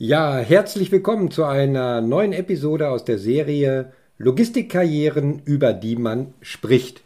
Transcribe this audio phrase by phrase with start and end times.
[0.00, 7.02] Ja, herzlich willkommen zu einer neuen Episode aus der Serie Logistikkarrieren, über die man spricht.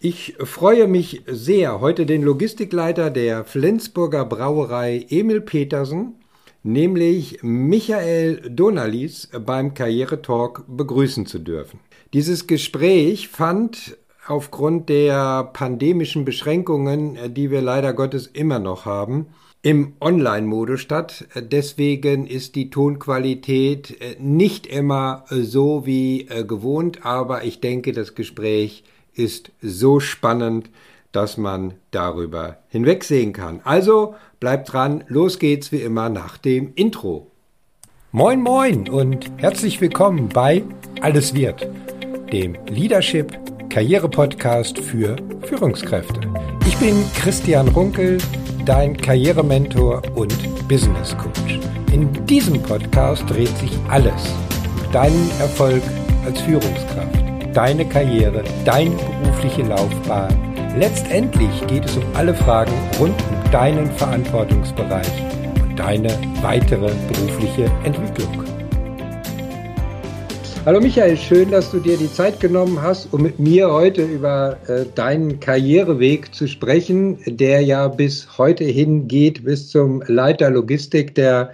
[0.00, 6.16] Ich freue mich sehr, heute den Logistikleiter der Flensburger Brauerei Emil Petersen,
[6.62, 11.80] nämlich Michael Donalis, beim Karrieretalk begrüßen zu dürfen.
[12.12, 13.96] Dieses Gespräch fand
[14.28, 19.28] aufgrund der pandemischen Beschränkungen, die wir leider Gottes immer noch haben,
[19.66, 21.26] im Online-Modus statt.
[21.34, 27.90] Deswegen ist die Tonqualität äh, nicht immer äh, so wie äh, gewohnt, aber ich denke,
[27.90, 30.70] das Gespräch ist so spannend,
[31.10, 33.60] dass man darüber hinwegsehen kann.
[33.64, 37.32] Also bleibt dran, los geht's wie immer nach dem Intro.
[38.12, 40.62] Moin moin und herzlich willkommen bei
[41.00, 41.68] Alles wird,
[42.32, 43.36] dem Leadership
[43.68, 46.20] Karriere Podcast für Führungskräfte.
[46.68, 48.18] Ich bin Christian Runkel
[48.66, 50.34] dein Karrierementor und
[50.68, 51.60] Business Coach.
[51.92, 54.34] In diesem Podcast dreht sich alles
[54.84, 55.82] um deinen Erfolg
[56.24, 57.16] als Führungskraft,
[57.54, 58.90] deine Karriere, deine
[59.22, 60.34] berufliche Laufbahn.
[60.76, 65.12] Letztendlich geht es um alle Fragen rund um deinen Verantwortungsbereich
[65.62, 68.55] und deine weitere berufliche Entwicklung.
[70.66, 74.58] Hallo Michael, schön, dass du dir die Zeit genommen hast, um mit mir heute über
[74.66, 81.52] äh, deinen Karriereweg zu sprechen, der ja bis heute hingeht, bis zum Leiter Logistik der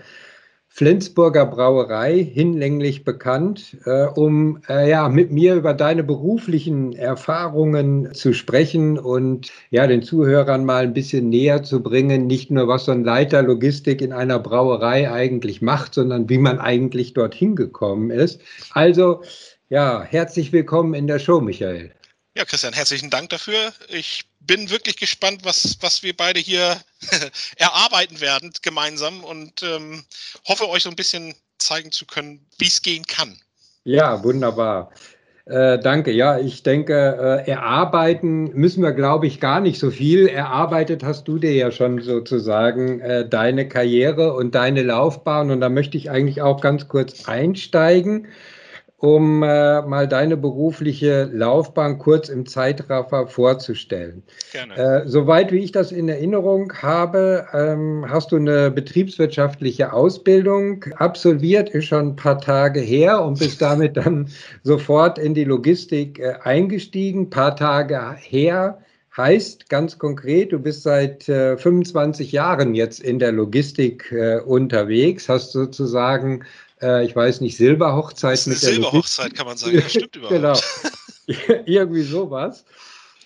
[0.75, 8.33] Flensburger Brauerei, hinlänglich bekannt, äh, um äh, ja mit mir über deine beruflichen Erfahrungen zu
[8.33, 12.93] sprechen und ja den Zuhörern mal ein bisschen näher zu bringen, nicht nur was so
[12.93, 18.41] ein Leiter Logistik in einer Brauerei eigentlich macht, sondern wie man eigentlich dorthin gekommen ist.
[18.73, 19.21] Also
[19.69, 21.93] ja, herzlich willkommen in der Show, Michael.
[22.35, 23.75] Ja, Christian, herzlichen Dank dafür.
[23.89, 26.81] Ich bin wirklich gespannt, was, was wir beide hier
[27.57, 30.05] erarbeiten werden gemeinsam und ähm,
[30.49, 33.39] hoffe euch so ein bisschen zeigen zu können, wie es gehen kann.
[33.85, 34.93] Ja, wunderbar.
[35.45, 36.11] Äh, danke.
[36.11, 40.27] Ja, ich denke, äh, erarbeiten müssen wir, glaube ich, gar nicht so viel.
[40.27, 45.51] Erarbeitet hast du dir ja schon sozusagen äh, deine Karriere und deine Laufbahn.
[45.51, 48.29] Und da möchte ich eigentlich auch ganz kurz einsteigen
[49.03, 54.23] um äh, mal deine berufliche Laufbahn kurz im Zeitraffer vorzustellen.
[54.53, 54.77] Gerne.
[54.77, 61.71] Äh, soweit wie ich das in Erinnerung habe, ähm, hast du eine betriebswirtschaftliche Ausbildung absolviert,
[61.71, 64.29] ist schon ein paar Tage her und bist damit dann
[64.63, 67.23] sofort in die Logistik äh, eingestiegen.
[67.23, 68.79] Ein paar Tage her
[69.17, 75.29] heißt ganz konkret, du bist seit äh, 25 Jahren jetzt in der Logistik äh, unterwegs,
[75.29, 76.45] hast sozusagen
[76.83, 80.65] äh, ich weiß nicht, Silberhochzeit mit der Silberhochzeit kann man sagen, ja, stimmt überhaupt.
[81.27, 82.65] genau, irgendwie sowas.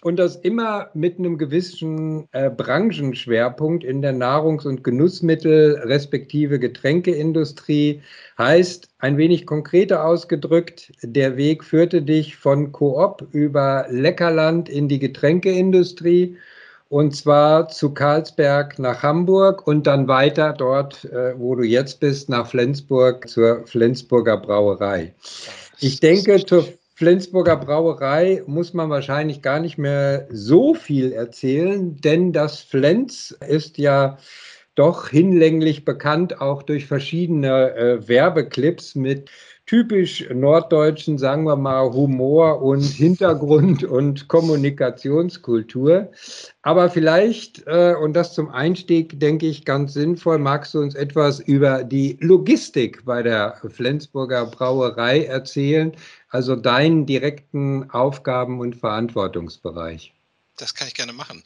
[0.03, 8.03] Und das immer mit einem gewissen äh, Branchenschwerpunkt in der Nahrungs- und Genussmittel respektive Getränkeindustrie.
[8.39, 15.01] Heißt, ein wenig konkreter ausgedrückt, der Weg führte dich von Coop über Leckerland in die
[15.01, 16.37] Getränkeindustrie
[16.89, 22.29] und zwar zu Karlsberg nach Hamburg und dann weiter dort, äh, wo du jetzt bist,
[22.29, 25.15] nach Flensburg zur Flensburger Brauerei.
[25.81, 32.33] Ich denke, zur Flensburger Brauerei muss man wahrscheinlich gar nicht mehr so viel erzählen, denn
[32.33, 34.17] das Flens ist ja
[34.77, 39.31] doch hinlänglich bekannt, auch durch verschiedene äh, Werbeclips mit
[39.67, 46.11] typisch norddeutschen, sagen wir mal, Humor und Hintergrund und Kommunikationskultur.
[46.63, 51.41] Aber vielleicht, äh, und das zum Einstieg, denke ich, ganz sinnvoll, magst du uns etwas
[51.41, 55.93] über die Logistik bei der Flensburger Brauerei erzählen,
[56.29, 60.13] also deinen direkten Aufgaben- und Verantwortungsbereich.
[60.57, 61.43] Das kann ich gerne machen.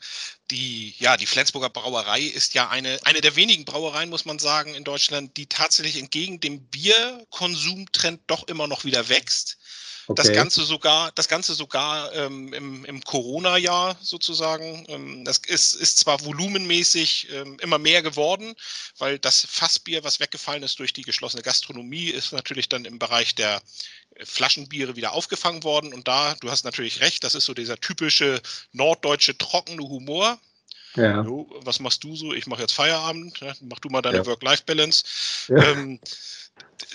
[0.50, 4.74] Die, ja, die Flensburger Brauerei ist ja eine, eine der wenigen Brauereien, muss man sagen,
[4.74, 9.58] in Deutschland, die tatsächlich entgegen dem Bierkonsumtrend doch immer noch wieder wächst.
[10.10, 10.22] Okay.
[10.22, 14.84] Das Ganze sogar, das Ganze sogar ähm, im, im Corona-Jahr sozusagen.
[14.88, 18.56] Ähm, das ist, ist zwar volumenmäßig ähm, immer mehr geworden,
[18.98, 23.36] weil das Fassbier, was weggefallen ist durch die geschlossene Gastronomie, ist natürlich dann im Bereich
[23.36, 23.62] der
[24.24, 25.94] Flaschenbiere wieder aufgefangen worden.
[25.94, 28.42] Und da, du hast natürlich recht, das ist so dieser typische
[28.72, 30.40] norddeutsche trockene Humor.
[30.96, 31.22] Ja.
[31.24, 32.32] So, was machst du so?
[32.32, 33.40] Ich mache jetzt Feierabend.
[33.40, 33.54] Ne?
[33.60, 34.26] Mach du mal deine ja.
[34.26, 35.04] Work-Life-Balance.
[35.48, 35.62] Ja.
[35.70, 36.00] Ähm,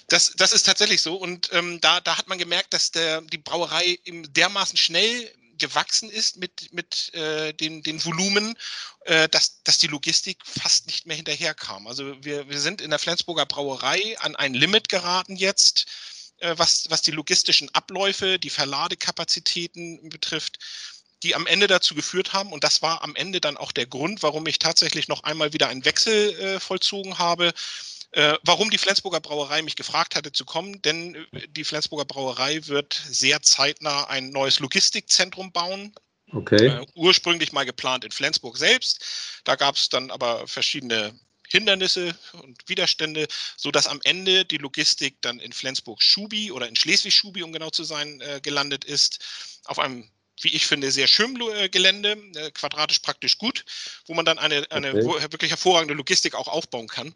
[0.09, 1.15] das, das ist tatsächlich so.
[1.15, 6.37] Und ähm, da, da hat man gemerkt, dass der, die Brauerei dermaßen schnell gewachsen ist
[6.37, 8.57] mit, mit äh, den, den Volumen,
[9.05, 11.87] äh, dass, dass die Logistik fast nicht mehr hinterherkam.
[11.87, 15.85] Also wir, wir sind in der Flensburger Brauerei an ein Limit geraten jetzt,
[16.39, 20.59] äh, was, was die logistischen Abläufe, die Verladekapazitäten betrifft,
[21.25, 24.23] die am Ende dazu geführt haben, und das war am Ende dann auch der Grund,
[24.23, 27.51] warum ich tatsächlich noch einmal wieder einen Wechsel äh, vollzogen habe,
[28.15, 32.65] Äh, warum die Flensburger Brauerei mich gefragt hatte zu kommen, denn äh, die Flensburger Brauerei
[32.65, 35.93] wird sehr zeitnah ein neues Logistikzentrum bauen.
[36.31, 36.67] Okay.
[36.67, 39.03] Äh, ursprünglich mal geplant in Flensburg selbst.
[39.43, 41.19] Da gab es dann aber verschiedene
[41.49, 47.51] Hindernisse und Widerstände, sodass am Ende die Logistik dann in Flensburg-Schubi oder in Schleswig-Schubi, um
[47.51, 49.19] genau zu sein, äh, gelandet ist.
[49.65, 50.09] Auf einem
[50.41, 53.65] wie ich finde, sehr schön äh, Gelände, äh, quadratisch praktisch gut,
[54.05, 55.31] wo man dann eine, eine okay.
[55.31, 57.13] wirklich hervorragende Logistik auch aufbauen kann.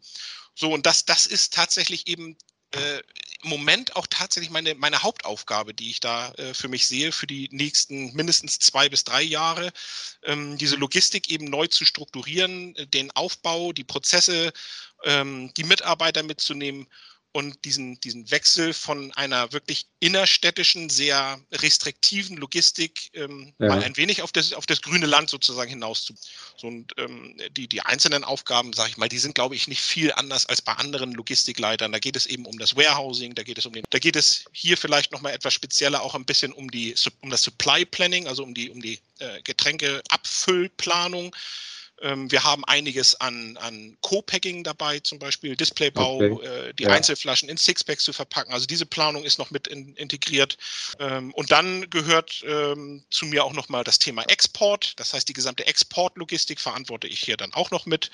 [0.55, 2.37] So, und das, das ist tatsächlich eben
[2.71, 3.01] äh,
[3.41, 7.27] im Moment auch tatsächlich meine, meine Hauptaufgabe, die ich da äh, für mich sehe, für
[7.27, 9.71] die nächsten mindestens zwei bis drei Jahre,
[10.23, 14.51] ähm, diese Logistik eben neu zu strukturieren, den Aufbau, die Prozesse,
[15.05, 16.87] ähm, die Mitarbeiter mitzunehmen
[17.31, 23.67] und diesen, diesen Wechsel von einer wirklich innerstädtischen, sehr restriktiven Logistik ähm, ja.
[23.67, 26.15] mal ein wenig auf das, auf das grüne Land sozusagen hinaus zu.
[26.57, 29.81] So, und ähm, die, die einzelnen Aufgaben, sage ich mal, die sind, glaube ich, nicht
[29.81, 31.91] viel anders als bei anderen Logistikleitern.
[31.91, 34.45] Da geht es eben um das Warehousing, da geht es um den, da geht es
[34.51, 38.43] hier vielleicht nochmal etwas spezieller auch ein bisschen um die um das Supply Planning, also
[38.43, 41.35] um die, um die äh, Getränkeabfüllplanung.
[42.01, 46.45] Ähm, wir haben einiges an, an Co-Packing dabei, zum Beispiel Displaybau, okay.
[46.45, 46.89] äh, die ja.
[46.89, 48.53] Einzelflaschen in Sixpacks zu verpacken.
[48.53, 50.57] Also diese Planung ist noch mit in, integriert.
[50.99, 54.93] Ähm, und dann gehört ähm, zu mir auch nochmal das Thema Export.
[54.97, 58.11] Das heißt, die gesamte Exportlogistik verantworte ich hier dann auch noch mit.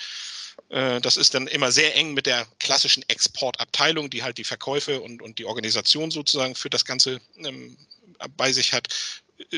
[0.69, 5.01] Äh, das ist dann immer sehr eng mit der klassischen Exportabteilung, die halt die Verkäufe
[5.01, 7.19] und, und die Organisation sozusagen für das Ganze
[8.37, 8.87] bei sich hat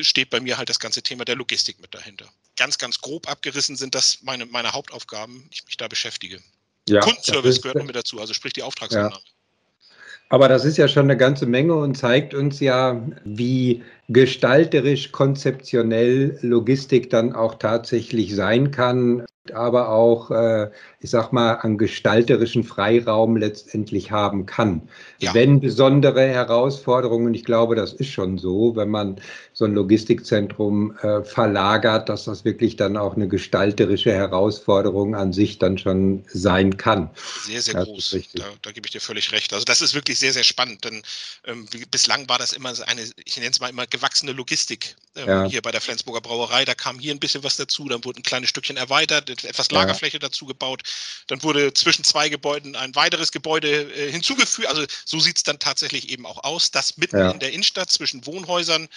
[0.00, 2.28] steht bei mir halt das ganze Thema der Logistik mit dahinter.
[2.58, 6.40] Ganz, ganz grob abgerissen sind das meine, meine Hauptaufgaben, ich mich da beschäftige.
[6.88, 9.14] Ja, Kundenservice ist, gehört noch mit dazu, also sprich die Auftragsannahme.
[9.14, 9.94] Ja.
[10.30, 16.38] Aber das ist ja schon eine ganze Menge und zeigt uns ja, wie gestalterisch, konzeptionell
[16.42, 19.24] Logistik dann auch tatsächlich sein kann
[19.54, 20.70] aber auch, äh,
[21.00, 24.88] ich sag mal, an gestalterischen Freiraum letztendlich haben kann.
[25.18, 25.34] Ja.
[25.34, 29.20] Wenn besondere Herausforderungen, ich glaube, das ist schon so, wenn man
[29.52, 35.58] so ein Logistikzentrum äh, verlagert, dass das wirklich dann auch eine gestalterische Herausforderung an sich
[35.58, 37.10] dann schon sein kann.
[37.42, 38.16] Sehr, sehr das groß.
[38.34, 39.52] Da, da, gebe ich dir völlig recht.
[39.52, 41.02] Also das ist wirklich sehr, sehr spannend, denn
[41.46, 45.44] ähm, bislang war das immer eine, ich nenne es mal immer gewachsene Logistik ähm, ja.
[45.44, 46.64] hier bei der Flensburger Brauerei.
[46.64, 50.16] Da kam hier ein bisschen was dazu, dann wurde ein kleines Stückchen erweitert, etwas Lagerfläche
[50.16, 50.20] ja.
[50.20, 50.82] dazu gebaut.
[51.26, 54.68] Dann wurde zwischen zwei Gebäuden ein weiteres Gebäude äh, hinzugefügt.
[54.68, 57.30] Also so sieht es dann tatsächlich eben auch aus, dass mitten ja.
[57.30, 58.88] in der Innenstadt zwischen Wohnhäusern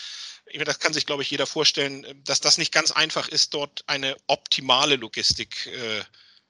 [0.65, 4.17] das kann sich, glaube ich, jeder vorstellen, dass das nicht ganz einfach ist, dort eine
[4.27, 6.01] optimale Logistik äh,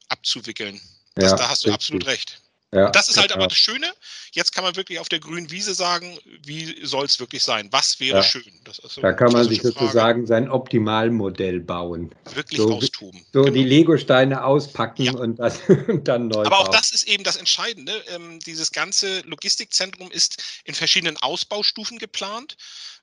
[0.07, 0.81] abzuwickeln.
[1.15, 1.73] Das, ja, da hast du richtig.
[1.73, 2.41] absolut recht.
[2.73, 3.91] Ja, das ist halt aber das Schöne.
[4.31, 7.67] Jetzt kann man wirklich auf der grünen Wiese sagen, wie soll es wirklich sein?
[7.71, 8.23] Was wäre ja.
[8.23, 8.43] schön?
[8.71, 10.27] So da kann man sich sozusagen Frage.
[10.27, 12.15] sein Optimalmodell bauen.
[12.33, 13.25] Wirklich so, austoben.
[13.33, 13.53] So genau.
[13.53, 15.13] die Lego-Steine auspacken ja.
[15.13, 16.67] und, das, und, dann neu Aber bauen.
[16.67, 17.91] auch das ist eben das Entscheidende.
[18.07, 22.55] Ähm, dieses ganze Logistikzentrum ist in verschiedenen Ausbaustufen geplant.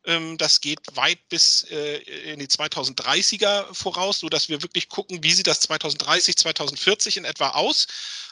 [0.04, 1.98] Ähm, das geht weit bis äh,
[2.32, 7.50] in die 2030er voraus, sodass wir wirklich gucken, wie sieht das 2030, 2040 in etwa
[7.50, 7.86] aus.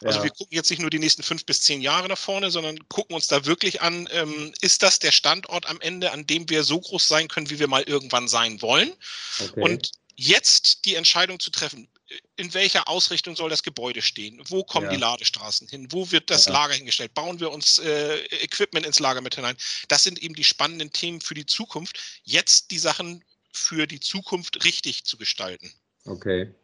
[0.04, 2.78] Also wir gucken jetzt nicht nur die nächsten fünf bis zehn Jahre nach vorne, sondern
[2.88, 6.64] gucken uns da wirklich an, ähm, ist das der Standort am Ende, an dem wir
[6.64, 8.92] so groß sein können, wie wir mal irgendwann sein wollen?
[9.40, 9.60] Okay.
[9.60, 11.88] Und jetzt die Entscheidung zu treffen,
[12.36, 14.40] in welcher Ausrichtung soll das Gebäude stehen?
[14.48, 14.92] Wo kommen ja.
[14.92, 15.88] die Ladestraßen hin?
[15.90, 16.52] Wo wird das ja.
[16.52, 17.14] Lager hingestellt?
[17.14, 19.56] Bauen wir uns äh, Equipment ins Lager mit hinein?
[19.88, 22.20] Das sind eben die spannenden Themen für die Zukunft.
[22.22, 25.72] Jetzt die Sachen für die Zukunft richtig zu gestalten.
[26.04, 26.54] Okay.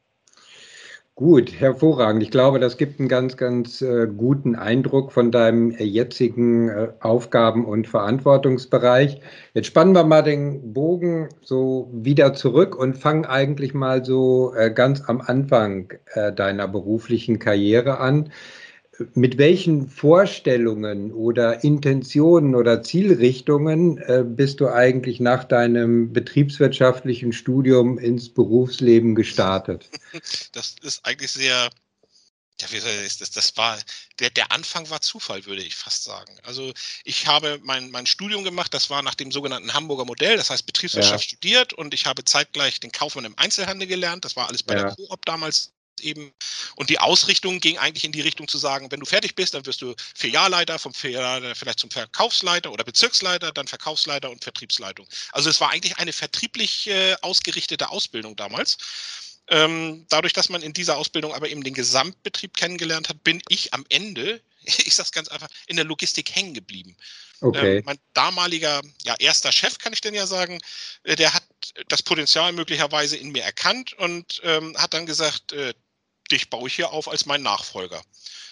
[1.14, 2.22] Gut, hervorragend.
[2.22, 6.88] Ich glaube, das gibt einen ganz, ganz äh, guten Eindruck von deinem äh, jetzigen äh,
[7.00, 9.20] Aufgaben- und Verantwortungsbereich.
[9.52, 14.70] Jetzt spannen wir mal den Bogen so wieder zurück und fangen eigentlich mal so äh,
[14.70, 18.32] ganz am Anfang äh, deiner beruflichen Karriere an
[19.14, 27.98] mit welchen Vorstellungen oder Intentionen oder Zielrichtungen äh, bist du eigentlich nach deinem betriebswirtschaftlichen Studium
[27.98, 29.88] ins Berufsleben gestartet?
[30.52, 31.70] Das ist eigentlich sehr,
[32.60, 33.78] ja, wie soll ich das, das war,
[34.20, 36.36] der, der Anfang war Zufall, würde ich fast sagen.
[36.42, 36.70] Also
[37.04, 40.66] ich habe mein, mein Studium gemacht, das war nach dem sogenannten Hamburger Modell, das heißt
[40.66, 41.28] Betriebswirtschaft ja.
[41.28, 44.82] studiert und ich habe zeitgleich den Kaufmann im Einzelhandel gelernt, das war alles bei ja.
[44.82, 46.32] der Coop damals eben.
[46.76, 49.66] Und die Ausrichtung ging eigentlich in die Richtung zu sagen, wenn du fertig bist, dann
[49.66, 55.06] wirst du Filialleiter, vom Filialleiter vielleicht zum Verkaufsleiter oder Bezirksleiter, dann Verkaufsleiter und Vertriebsleitung.
[55.32, 58.78] Also es war eigentlich eine vertrieblich äh, ausgerichtete Ausbildung damals.
[59.48, 63.74] Ähm, dadurch, dass man in dieser Ausbildung aber eben den Gesamtbetrieb kennengelernt hat, bin ich
[63.74, 64.40] am Ende,
[64.86, 66.96] ich sage es ganz einfach, in der Logistik hängen geblieben.
[67.40, 67.78] Okay.
[67.78, 70.60] Ähm, mein damaliger, ja, erster Chef, kann ich denn ja sagen,
[71.02, 71.44] äh, der hat
[71.88, 75.74] das Potenzial möglicherweise in mir erkannt und ähm, hat dann gesagt, äh,
[76.30, 78.02] dich baue ich hier auf als mein Nachfolger.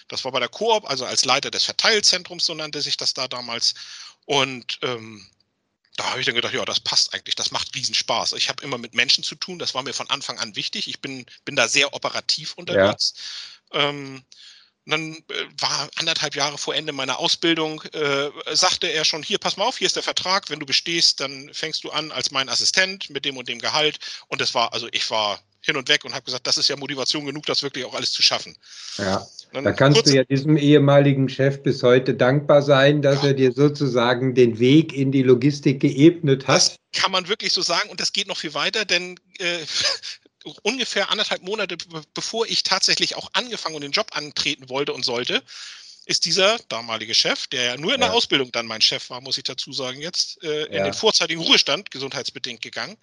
[0.07, 3.29] Das war bei der Koop, also als Leiter des Verteilzentrums, so nannte sich das da
[3.29, 3.73] damals.
[4.25, 5.25] Und ähm,
[5.95, 8.33] da habe ich dann gedacht, ja, das passt eigentlich, das macht riesen Spaß.
[8.33, 10.87] Ich habe immer mit Menschen zu tun, das war mir von Anfang an wichtig.
[10.87, 13.13] Ich bin, bin da sehr operativ unterwegs.
[13.73, 13.89] Ja.
[13.89, 14.25] Ähm,
[14.85, 19.37] und dann äh, war anderthalb Jahre vor Ende meiner Ausbildung, äh, sagte er schon, hier,
[19.37, 22.31] pass mal auf, hier ist der Vertrag, wenn du bestehst, dann fängst du an als
[22.31, 23.99] mein Assistent mit dem und dem Gehalt.
[24.27, 26.75] Und das war, also ich war hin und weg und habe gesagt, das ist ja
[26.75, 28.55] Motivation genug, das wirklich auch alles zu schaffen.
[28.97, 33.29] Ja, da kannst du ja diesem ehemaligen Chef bis heute dankbar sein, dass ja.
[33.29, 36.55] er dir sozusagen den Weg in die Logistik geebnet hat.
[36.55, 39.59] Das kann man wirklich so sagen und das geht noch viel weiter, denn äh,
[40.63, 41.77] ungefähr anderthalb Monate
[42.13, 45.43] bevor ich tatsächlich auch angefangen und den Job antreten wollte und sollte,
[46.05, 48.15] ist dieser damalige Chef, der ja nur in der ja.
[48.15, 50.83] Ausbildung dann mein Chef war, muss ich dazu sagen jetzt, äh, in ja.
[50.83, 52.97] den vorzeitigen Ruhestand, gesundheitsbedingt gegangen.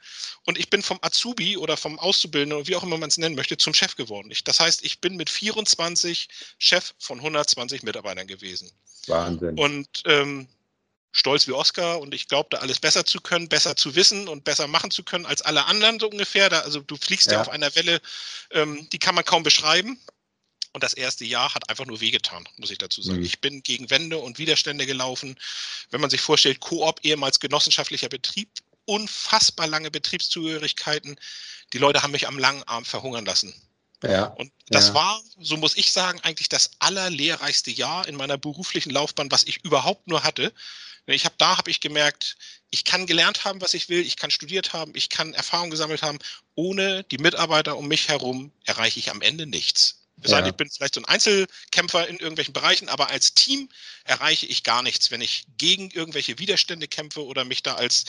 [0.45, 3.57] Und ich bin vom Azubi oder vom Auszubildenden, wie auch immer man es nennen möchte,
[3.57, 4.31] zum Chef geworden.
[4.33, 6.29] Ich, das heißt, ich bin mit 24
[6.59, 8.71] Chef von 120 Mitarbeitern gewesen.
[9.07, 9.59] Wahnsinn.
[9.59, 10.49] Und ähm,
[11.13, 14.45] stolz wie Oscar und ich glaube, da alles besser zu können, besser zu wissen und
[14.45, 16.49] besser machen zu können als alle anderen so ungefähr.
[16.49, 17.35] Da, also du fliegst ja.
[17.35, 18.01] ja auf einer Welle,
[18.53, 19.99] ähm, die kann man kaum beschreiben.
[20.75, 23.21] Und das erste Jahr hat einfach nur wehgetan, muss ich dazu sagen.
[23.21, 23.25] Mhm.
[23.25, 25.37] Ich bin gegen Wände und Widerstände gelaufen.
[25.91, 28.51] Wenn man sich vorstellt, Koop, ehemals genossenschaftlicher Betrieb,
[28.85, 31.19] unfassbar lange Betriebszugehörigkeiten.
[31.73, 33.55] Die Leute haben mich am langen Arm verhungern lassen.
[34.03, 34.95] Ja, und das ja.
[34.95, 39.65] war, so muss ich sagen, eigentlich das allerlehrreichste Jahr in meiner beruflichen Laufbahn, was ich
[39.65, 40.53] überhaupt nur hatte.
[41.15, 42.37] Ich habe da habe ich gemerkt,
[42.71, 46.03] ich kann gelernt haben, was ich will, ich kann studiert haben, ich kann Erfahrung gesammelt
[46.03, 46.19] haben.
[46.55, 49.99] Ohne die Mitarbeiter um mich herum erreiche ich am Ende nichts.
[50.25, 50.45] Ja.
[50.45, 53.69] Ich bin vielleicht so ein Einzelkämpfer in irgendwelchen Bereichen, aber als Team
[54.05, 58.05] erreiche ich gar nichts, wenn ich gegen irgendwelche Widerstände kämpfe oder mich da als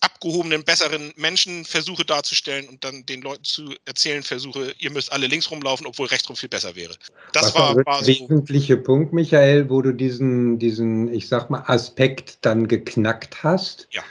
[0.00, 5.26] abgehobenen, besseren Menschen versuche darzustellen und dann den Leuten zu erzählen versuche, ihr müsst alle
[5.26, 6.94] links rumlaufen, obwohl rechts rum viel besser wäre.
[7.32, 11.64] Das Was war, war der wesentliche Punkt, Michael, wo du diesen, diesen, ich sag mal,
[11.66, 13.88] Aspekt dann geknackt hast.
[13.90, 14.02] Ja.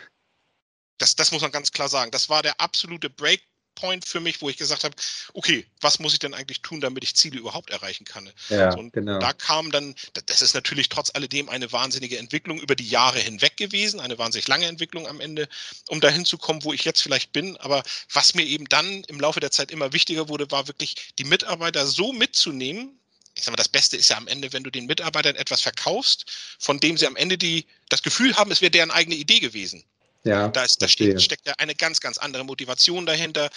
[0.99, 2.11] Das, das muss man ganz klar sagen.
[2.11, 3.41] Das war der absolute Break
[3.79, 4.95] Point für mich, wo ich gesagt habe,
[5.33, 8.29] okay, was muss ich denn eigentlich tun, damit ich Ziele überhaupt erreichen kann?
[8.49, 9.19] Ja, so, und genau.
[9.19, 9.95] da kam dann,
[10.25, 14.47] das ist natürlich trotz alledem eine wahnsinnige Entwicklung über die Jahre hinweg gewesen, eine wahnsinnig
[14.47, 15.47] lange Entwicklung am Ende,
[15.87, 17.55] um dahin zu kommen, wo ich jetzt vielleicht bin.
[17.57, 21.23] Aber was mir eben dann im Laufe der Zeit immer wichtiger wurde, war wirklich die
[21.23, 22.99] Mitarbeiter so mitzunehmen,
[23.35, 26.25] ich sag mal, das Beste ist ja am Ende, wenn du den Mitarbeitern etwas verkaufst,
[26.59, 29.85] von dem sie am Ende die, das Gefühl haben, es wäre deren eigene Idee gewesen.
[30.23, 33.49] Ja, da, ist, da steht, steckt ja eine ganz, ganz andere Motivation dahinter.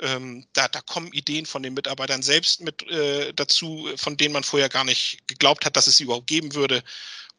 [0.00, 4.42] Ähm, da, da kommen Ideen von den Mitarbeitern selbst mit äh, dazu, von denen man
[4.42, 6.82] vorher gar nicht geglaubt hat, dass es sie überhaupt geben würde.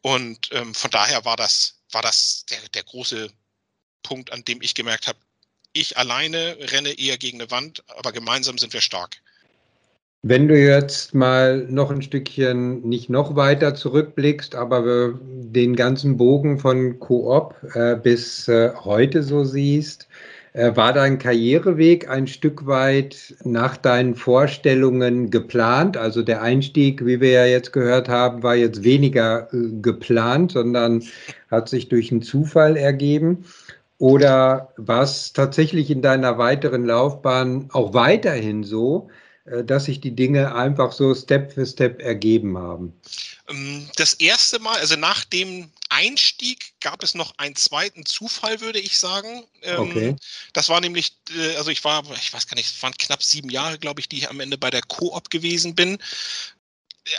[0.00, 3.30] Und ähm, von daher war das, war das der, der große
[4.02, 5.18] Punkt, an dem ich gemerkt habe,
[5.72, 9.20] ich alleine renne eher gegen eine Wand, aber gemeinsam sind wir stark.
[10.22, 16.58] Wenn du jetzt mal noch ein Stückchen nicht noch weiter zurückblickst, aber den ganzen Bogen
[16.58, 20.08] von Coop äh, bis äh, heute so siehst,
[20.52, 25.96] äh, war dein Karriereweg ein Stück weit nach deinen Vorstellungen geplant?
[25.96, 31.02] Also der Einstieg, wie wir ja jetzt gehört haben, war jetzt weniger äh, geplant, sondern
[31.50, 33.46] hat sich durch einen Zufall ergeben.
[33.96, 39.08] Oder war es tatsächlich in deiner weiteren Laufbahn auch weiterhin so,
[39.44, 42.92] dass sich die Dinge einfach so Step für Step ergeben haben?
[43.48, 48.78] Ähm, das erste Mal, also nach dem Einstieg gab es noch einen zweiten Zufall, würde
[48.78, 49.44] ich sagen.
[49.62, 50.16] Ähm, okay.
[50.52, 53.50] Das war nämlich, äh, also ich war, ich weiß gar nicht, es waren knapp sieben
[53.50, 55.98] Jahre, glaube ich, die ich am Ende bei der Coop gewesen bin.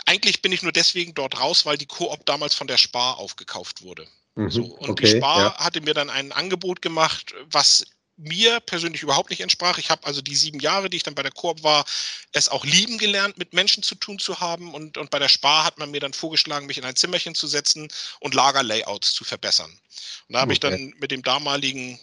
[0.06, 3.82] Eigentlich bin ich nur deswegen dort raus, weil die Coop damals von der Spar aufgekauft
[3.82, 4.06] wurde.
[4.36, 5.56] Mhm, so, und okay, die Spar ja.
[5.56, 7.84] hatte mir dann ein Angebot gemacht, was
[8.22, 9.78] mir persönlich überhaupt nicht entsprach.
[9.78, 11.84] Ich habe also die sieben Jahre, die ich dann bei der Koop war,
[12.32, 14.74] es auch lieben gelernt, mit Menschen zu tun zu haben.
[14.74, 17.46] Und, und bei der Spar hat man mir dann vorgeschlagen, mich in ein Zimmerchen zu
[17.46, 17.88] setzen
[18.20, 19.70] und Lagerlayouts zu verbessern.
[20.28, 20.54] Und da habe okay.
[20.54, 21.98] ich dann mit dem damaligen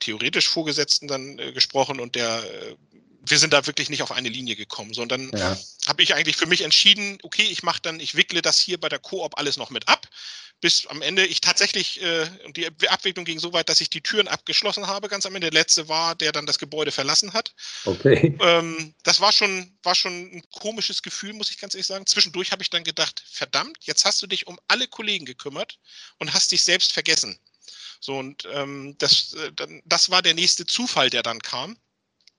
[0.00, 2.76] theoretisch Vorgesetzten dann äh, gesprochen und der äh,
[3.24, 5.56] wir sind da wirklich nicht auf eine Linie gekommen, sondern ja.
[5.86, 8.88] habe ich eigentlich für mich entschieden, okay, ich mache dann, ich wickle das hier bei
[8.88, 10.08] der Koop alles noch mit ab,
[10.62, 14.28] bis am Ende ich tatsächlich, äh, die Abwicklung ging so weit, dass ich die Türen
[14.28, 15.50] abgeschlossen habe, ganz am Ende.
[15.50, 17.52] Der letzte war, der dann das Gebäude verlassen hat.
[17.84, 18.38] Okay.
[18.40, 22.06] Ähm, das war schon, war schon ein komisches Gefühl, muss ich ganz ehrlich sagen.
[22.06, 25.78] Zwischendurch habe ich dann gedacht, verdammt, jetzt hast du dich um alle Kollegen gekümmert
[26.18, 27.38] und hast dich selbst vergessen.
[27.98, 31.76] So, und ähm, das, äh, das war der nächste Zufall, der dann kam.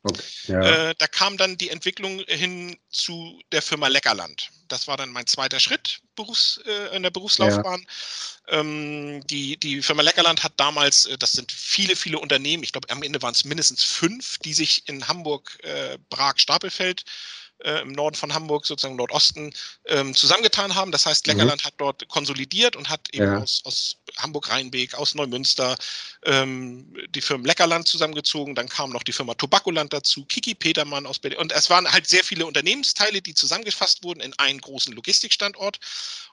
[0.05, 0.89] Okay, ja.
[0.89, 4.50] äh, da kam dann die Entwicklung hin zu der Firma Leckerland.
[4.67, 7.86] Das war dann mein zweiter Schritt Berufs, äh, in der Berufslaufbahn.
[8.48, 8.60] Ja.
[8.60, 12.89] Ähm, die, die Firma Leckerland hat damals, äh, das sind viele, viele Unternehmen, ich glaube
[12.89, 17.03] am Ende waren es mindestens fünf, die sich in Hamburg, äh, Prag, Stapelfeld
[17.63, 19.53] äh, im Norden von Hamburg, sozusagen Nordosten,
[19.86, 20.91] ähm, zusammengetan haben.
[20.91, 21.67] Das heißt, Leckerland mhm.
[21.67, 23.39] hat dort konsolidiert und hat eben ja.
[23.39, 25.75] aus, aus Hamburg-Rheinbeek, aus Neumünster
[26.25, 28.55] ähm, die Firmen Leckerland zusammengezogen.
[28.55, 31.39] Dann kam noch die Firma Tobakoland dazu, Kiki Petermann aus Berlin.
[31.39, 35.79] Und es waren halt sehr viele Unternehmensteile, die zusammengefasst wurden in einen großen Logistikstandort.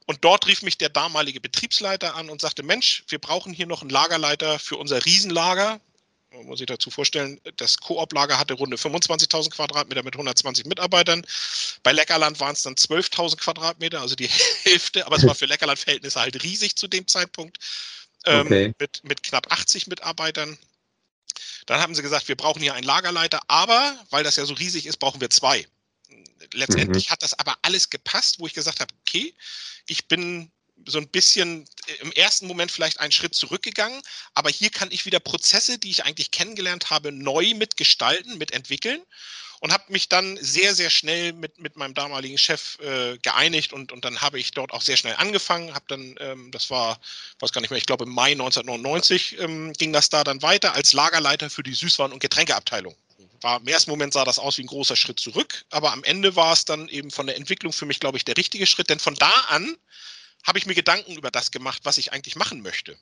[0.06, 3.82] Und dort rief mich der damalige Betriebsleiter an und sagte, Mensch, wir brauchen hier noch
[3.82, 5.80] einen Lagerleiter für unser Riesenlager
[6.32, 11.26] man muss sich dazu vorstellen, das Koop-Lager hatte runde 25.000 Quadratmeter mit 120 Mitarbeitern.
[11.82, 14.28] Bei Leckerland waren es dann 12.000 Quadratmeter, also die
[14.62, 17.58] Hälfte, aber es war für Leckerland-Verhältnisse halt riesig zu dem Zeitpunkt,
[18.26, 18.74] ähm, okay.
[18.78, 20.56] mit, mit knapp 80 Mitarbeitern.
[21.66, 24.86] Dann haben sie gesagt, wir brauchen hier einen Lagerleiter, aber weil das ja so riesig
[24.86, 25.66] ist, brauchen wir zwei.
[26.52, 27.12] Letztendlich mhm.
[27.12, 29.34] hat das aber alles gepasst, wo ich gesagt habe, okay,
[29.86, 30.50] ich bin
[30.86, 34.00] so ein bisschen äh, im ersten Moment vielleicht einen Schritt zurückgegangen,
[34.34, 39.02] aber hier kann ich wieder Prozesse, die ich eigentlich kennengelernt habe, neu mitgestalten, mitentwickeln
[39.60, 43.92] und habe mich dann sehr, sehr schnell mit, mit meinem damaligen Chef äh, geeinigt und,
[43.92, 46.98] und dann habe ich dort auch sehr schnell angefangen, habe dann, ähm, das war,
[47.38, 50.74] weiß gar nicht mehr, ich glaube im Mai 1999 ähm, ging das da dann weiter
[50.74, 52.96] als Lagerleiter für die Süßwaren- und Getränkeabteilung.
[53.42, 56.36] War im ersten Moment sah das aus wie ein großer Schritt zurück, aber am Ende
[56.36, 58.98] war es dann eben von der Entwicklung für mich, glaube ich, der richtige Schritt, denn
[58.98, 59.76] von da an
[60.44, 62.96] habe ich mir Gedanken über das gemacht, was ich eigentlich machen möchte.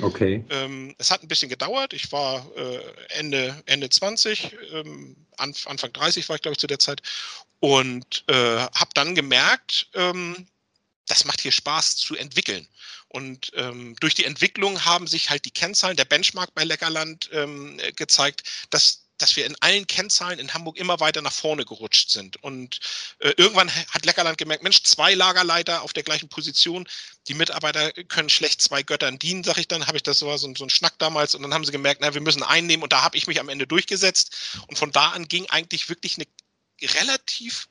[0.00, 0.44] Okay.
[0.50, 1.92] Ähm, es hat ein bisschen gedauert.
[1.92, 6.78] Ich war äh, Ende, Ende 20, ähm, Anfang 30 war ich, glaube ich, zu der
[6.78, 7.02] Zeit.
[7.58, 10.46] Und äh, habe dann gemerkt, ähm,
[11.06, 12.68] das macht hier Spaß zu entwickeln.
[13.08, 17.78] Und ähm, durch die Entwicklung haben sich halt die Kennzahlen, der Benchmark bei Leckerland ähm,
[17.96, 22.42] gezeigt, dass dass wir in allen Kennzahlen in Hamburg immer weiter nach vorne gerutscht sind.
[22.42, 22.80] Und
[23.18, 26.88] äh, irgendwann hat Leckerland gemerkt, Mensch, zwei Lagerleiter auf der gleichen Position,
[27.28, 30.52] die Mitarbeiter können schlecht zwei Göttern dienen, sag ich dann, habe ich das war so,
[30.54, 33.02] so ein Schnack damals und dann haben sie gemerkt, na, wir müssen einnehmen und da
[33.02, 34.58] habe ich mich am Ende durchgesetzt.
[34.66, 36.26] Und von da an ging eigentlich wirklich eine
[36.94, 37.68] relativ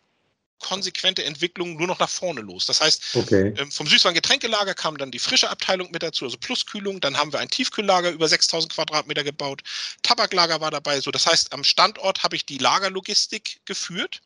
[0.60, 2.66] konsequente Entwicklung nur noch nach vorne los.
[2.66, 3.54] Das heißt, okay.
[3.58, 7.00] ähm, vom Süßwaren-Getränkelager kam dann die frische Abteilung mit dazu, also Pluskühlung.
[7.00, 9.62] Dann haben wir ein Tiefkühllager über 6000 Quadratmeter gebaut.
[10.04, 11.02] Tabaklager war dabei.
[11.02, 14.22] So, das heißt, am Standort habe ich die Lagerlogistik geführt.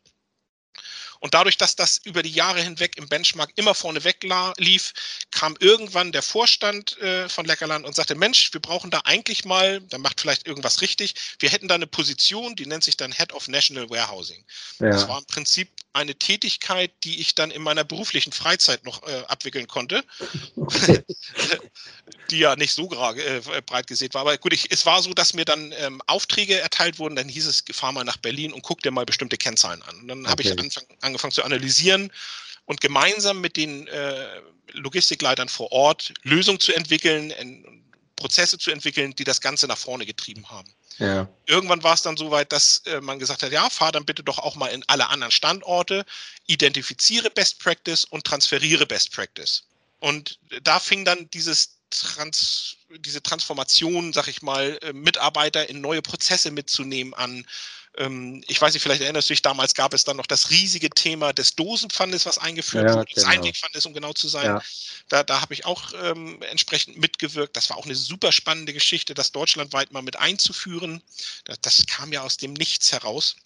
[1.24, 4.26] Und dadurch, dass das über die Jahre hinweg im Benchmark immer vorne weg
[4.58, 4.92] lief,
[5.30, 9.80] kam irgendwann der Vorstand äh, von Leckerland und sagte, Mensch, wir brauchen da eigentlich mal,
[9.88, 13.32] da macht vielleicht irgendwas richtig, wir hätten da eine Position, die nennt sich dann Head
[13.32, 14.44] of National Warehousing.
[14.80, 14.90] Ja.
[14.90, 19.22] Das war im Prinzip eine Tätigkeit, die ich dann in meiner beruflichen Freizeit noch äh,
[19.28, 20.04] abwickeln konnte,
[22.30, 24.22] die ja nicht so äh, breit gesät war.
[24.22, 27.14] Aber gut, ich, es war so, dass mir dann ähm, Aufträge erteilt wurden.
[27.14, 30.00] Dann hieß es, fahr mal nach Berlin und guck dir mal bestimmte Kennzahlen an.
[30.00, 30.30] Und dann okay.
[30.30, 30.84] habe ich anfang,
[31.14, 32.12] angefangen zu analysieren
[32.66, 34.40] und gemeinsam mit den äh,
[34.72, 37.32] Logistikleitern vor Ort Lösungen zu entwickeln,
[38.16, 40.72] Prozesse zu entwickeln, die das Ganze nach vorne getrieben haben.
[40.98, 41.28] Ja.
[41.46, 44.22] Irgendwann war es dann so weit, dass äh, man gesagt hat, ja, fahr dann bitte
[44.22, 46.04] doch auch mal in alle anderen Standorte,
[46.46, 49.64] identifiziere Best Practice und transferiere Best Practice.
[49.98, 56.02] Und da fing dann dieses Trans, diese Transformation, sag ich mal, äh, Mitarbeiter in neue
[56.02, 57.44] Prozesse mitzunehmen an
[57.96, 61.32] ich weiß nicht, vielleicht erinnerst du dich, damals gab es dann noch das riesige Thema
[61.32, 63.14] des Dosenpfandes, was eingeführt ja, wurde, genau.
[63.14, 64.46] des Einwegpfandes, um genau zu sein.
[64.46, 64.62] Ja.
[65.08, 67.56] Da, da habe ich auch ähm, entsprechend mitgewirkt.
[67.56, 71.02] Das war auch eine super spannende Geschichte, das deutschlandweit mal mit einzuführen.
[71.44, 73.36] Das, das kam ja aus dem Nichts heraus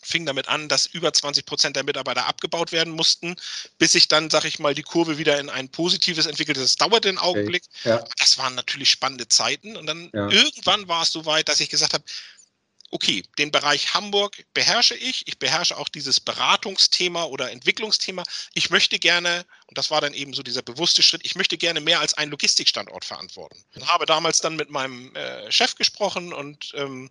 [0.00, 3.36] fing damit an, dass über 20 Prozent der Mitarbeiter abgebaut werden mussten,
[3.78, 6.60] bis sich dann, sag ich mal, die Kurve wieder in ein positives entwickelte.
[6.60, 7.64] Das dauerte einen Augenblick.
[7.80, 7.90] Okay.
[7.90, 8.04] Ja.
[8.18, 9.76] Das waren natürlich spannende Zeiten.
[9.76, 10.28] Und dann ja.
[10.28, 12.04] irgendwann war es so weit, dass ich gesagt habe,
[12.90, 15.26] okay, den Bereich Hamburg beherrsche ich.
[15.26, 18.24] Ich beherrsche auch dieses Beratungsthema oder Entwicklungsthema.
[18.54, 21.80] Ich möchte gerne, und das war dann eben so dieser bewusste Schritt, ich möchte gerne
[21.80, 23.62] mehr als einen Logistikstandort verantworten.
[23.74, 27.10] Und habe damals dann mit meinem äh, Chef gesprochen und ähm,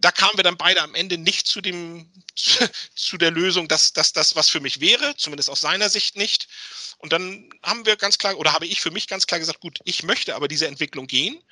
[0.00, 2.10] da kamen wir dann beide am Ende nicht zu dem,
[2.94, 6.48] zu der Lösung, dass, dass das was für mich wäre, zumindest aus seiner Sicht nicht.
[6.98, 9.80] Und dann haben wir ganz klar, oder habe ich für mich ganz klar gesagt, gut,
[9.84, 11.42] ich möchte aber diese Entwicklung gehen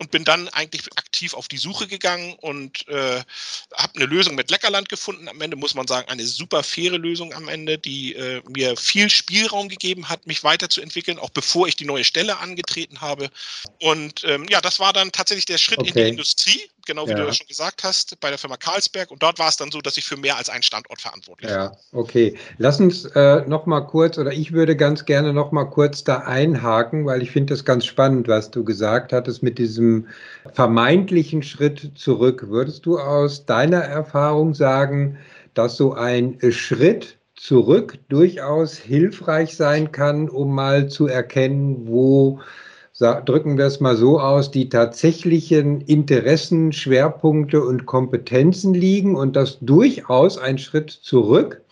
[0.00, 3.20] und bin dann eigentlich aktiv auf die Suche gegangen und äh,
[3.76, 5.28] habe eine Lösung mit Leckerland gefunden.
[5.28, 9.10] Am Ende muss man sagen, eine super faire Lösung am Ende, die äh, mir viel
[9.10, 13.28] Spielraum gegeben hat, mich weiterzuentwickeln, auch bevor ich die neue Stelle angetreten habe.
[13.82, 15.88] Und ähm, ja, das war dann tatsächlich der Schritt okay.
[15.90, 17.18] in die Industrie, genau wie ja.
[17.18, 19.10] du das schon gesagt hast, bei der Firma Karlsberg.
[19.10, 21.72] Und dort war es dann so, dass ich für mehr als einen Standort verantwortlich war.
[21.72, 22.38] Ja, okay.
[22.56, 26.20] Lass uns äh, noch mal kurz, oder ich würde ganz gerne noch mal kurz da
[26.20, 29.89] einhaken, weil ich finde das ganz spannend, was du gesagt hattest mit diesem
[30.52, 32.46] vermeintlichen Schritt zurück.
[32.48, 35.18] Würdest du aus deiner Erfahrung sagen,
[35.54, 42.40] dass so ein Schritt zurück durchaus hilfreich sein kann, um mal zu erkennen, wo
[43.00, 49.58] drücken wir es mal so aus, die tatsächlichen Interessen, Schwerpunkte und Kompetenzen liegen und dass
[49.60, 51.62] durchaus ein Schritt zurück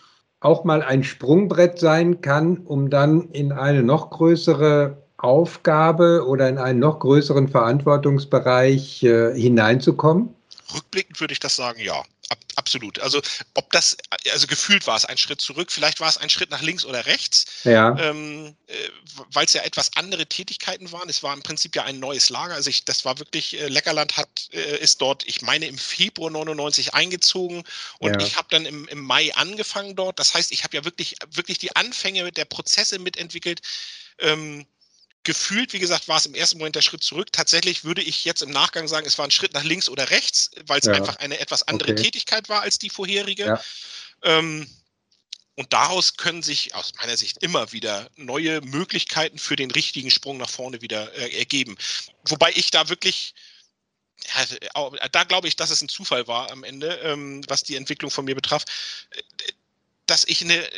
[0.41, 6.59] auch mal ein Sprungbrett sein kann, um dann in eine noch größere Aufgabe oder in
[6.59, 10.35] einen noch größeren Verantwortungsbereich äh, hineinzukommen?
[10.75, 12.03] Rückblickend würde ich das sagen, ja.
[12.31, 12.99] Ab, absolut.
[12.99, 13.23] Also
[13.55, 13.97] ob das,
[14.31, 17.07] also gefühlt war es ein Schritt zurück, vielleicht war es ein Schritt nach links oder
[17.07, 17.99] rechts, ja.
[17.99, 18.75] ähm, äh,
[19.33, 21.09] weil es ja etwas andere Tätigkeiten waren.
[21.09, 22.53] Es war im Prinzip ja ein neues Lager.
[22.53, 26.31] Also ich, das war wirklich, äh, Leckerland hat, äh, ist dort, ich meine, im Februar
[26.31, 27.65] 99 eingezogen
[27.99, 28.27] und ja.
[28.27, 30.19] ich habe dann im, im Mai angefangen dort.
[30.19, 33.63] Das heißt, ich habe ja wirklich, wirklich die Anfänge der Prozesse mitentwickelt.
[34.19, 34.67] Ähm,
[35.25, 37.33] gefühlt, wie gesagt, war es im ersten Moment der Schritt zurück.
[37.33, 40.51] Tatsächlich würde ich jetzt im Nachgang sagen, es war ein Schritt nach links oder rechts,
[40.67, 40.93] weil es ja.
[40.93, 42.03] einfach eine etwas andere okay.
[42.03, 43.45] Tätigkeit war als die vorherige.
[43.45, 43.63] Ja.
[44.23, 44.69] Ähm,
[45.57, 50.39] und daraus können sich aus meiner Sicht immer wieder neue Möglichkeiten für den richtigen Sprung
[50.39, 51.77] nach vorne wieder äh, ergeben.
[52.29, 53.35] Wobei ich da wirklich,
[54.37, 58.11] ja, da glaube ich, dass es ein Zufall war am Ende, ähm, was die Entwicklung
[58.11, 58.65] von mir betraf
[60.09, 60.71] dass ich eine äh,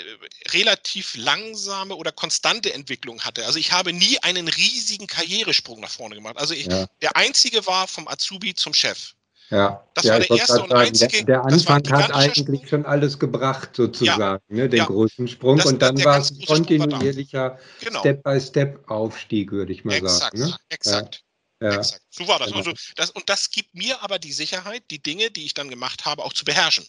[0.48, 3.46] relativ langsame oder konstante Entwicklung hatte.
[3.46, 6.36] Also ich habe nie einen riesigen Karrieresprung nach vorne gemacht.
[6.36, 6.86] Also ich, ja.
[7.00, 9.14] der einzige war vom Azubi zum Chef.
[9.50, 11.24] Ja, das ja, war der erste und einzige.
[11.24, 12.66] Der, der Anfang hat eigentlich Sprung.
[12.68, 14.84] schon alles gebracht, sozusagen, ja, ne, den ja.
[14.84, 15.56] großen Sprung.
[15.56, 18.00] Das, und dann war es ein kontinuierlicher genau.
[18.00, 20.38] Step-by-Step-Aufstieg, würde ich mal exakt, sagen.
[20.38, 20.56] Ne?
[20.68, 21.24] Exakt.
[21.60, 21.74] Ja.
[21.74, 22.02] Exakt.
[22.10, 22.48] So war das.
[22.48, 22.58] Genau.
[22.58, 23.10] Also das.
[23.10, 26.32] Und das gibt mir aber die Sicherheit, die Dinge, die ich dann gemacht habe, auch
[26.32, 26.86] zu beherrschen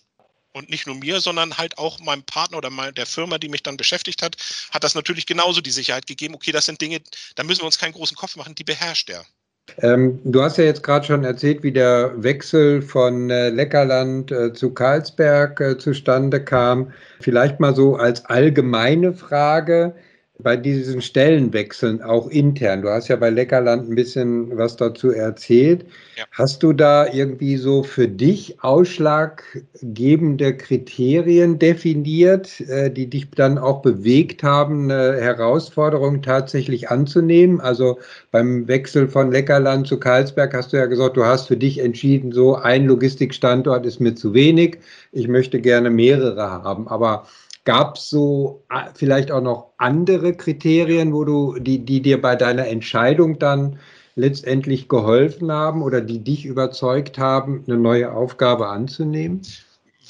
[0.53, 3.77] und nicht nur mir, sondern halt auch meinem Partner oder der Firma, die mich dann
[3.77, 4.37] beschäftigt hat,
[4.71, 6.35] hat das natürlich genauso die Sicherheit gegeben.
[6.35, 7.01] Okay, das sind Dinge,
[7.35, 9.25] da müssen wir uns keinen großen Kopf machen, die beherrscht er.
[9.77, 14.53] Ähm, du hast ja jetzt gerade schon erzählt, wie der Wechsel von äh, Leckerland äh,
[14.53, 16.91] zu Karlsberg äh, zustande kam.
[17.19, 19.95] Vielleicht mal so als allgemeine Frage
[20.43, 25.86] bei diesen Stellenwechseln auch intern, du hast ja bei Leckerland ein bisschen was dazu erzählt.
[26.17, 26.25] Ja.
[26.32, 33.82] Hast du da irgendwie so für dich ausschlaggebende Kriterien definiert, äh, die dich dann auch
[33.82, 37.62] bewegt haben, eine Herausforderung tatsächlich anzunehmen?
[37.62, 37.99] Also
[38.32, 42.32] beim Wechsel von Leckerland zu Karlsberg hast du ja gesagt, du hast für dich entschieden,
[42.32, 44.80] so ein Logistikstandort ist mir zu wenig,
[45.12, 46.88] ich möchte gerne mehrere haben.
[46.88, 47.25] Aber
[47.63, 52.67] Gab es so vielleicht auch noch andere Kriterien, wo du, die, die dir bei deiner
[52.67, 53.80] Entscheidung dann
[54.15, 59.41] letztendlich geholfen haben oder die dich überzeugt haben, eine neue Aufgabe anzunehmen?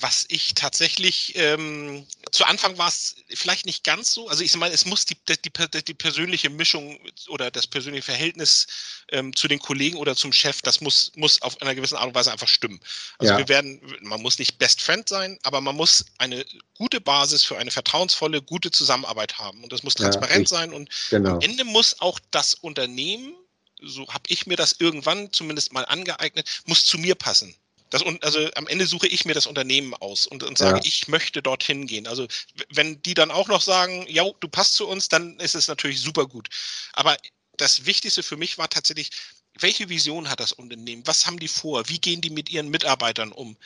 [0.02, 4.74] Was ich tatsächlich, ähm, zu Anfang war es vielleicht nicht ganz so, also ich meine,
[4.74, 8.68] es muss die, die, die persönliche Mischung oder das persönliche Verhältnis
[9.12, 12.16] ähm, zu den Kollegen oder zum Chef, das muss, muss auf einer gewissen Art und
[12.16, 12.80] Weise einfach stimmen.
[13.18, 13.38] Also ja.
[13.38, 17.58] wir werden, man muss nicht Best Friend sein, aber man muss eine gute Basis für
[17.58, 19.64] eine vertrauensvolle, gute Zusammenarbeit haben.
[19.64, 21.32] Und das muss transparent ja, sein und genau.
[21.32, 23.34] am Ende muss auch das Unternehmen,
[23.82, 27.56] so habe ich mir das irgendwann zumindest mal angeeignet, muss zu mir passen.
[27.92, 30.84] Das, also am Ende suche ich mir das Unternehmen aus und, und sage, ja.
[30.86, 32.08] ich möchte dorthin gehen.
[32.08, 32.26] Also
[32.74, 36.02] wenn die dann auch noch sagen, ja, du passt zu uns, dann ist es natürlich
[36.02, 36.48] super gut.
[36.94, 37.16] Aber
[37.58, 39.12] das Wichtigste für mich war tatsächlich,
[39.60, 41.04] welche Vision hat das Unternehmen?
[41.06, 41.88] Was haben die vor?
[41.90, 43.58] Wie gehen die mit ihren Mitarbeitern um?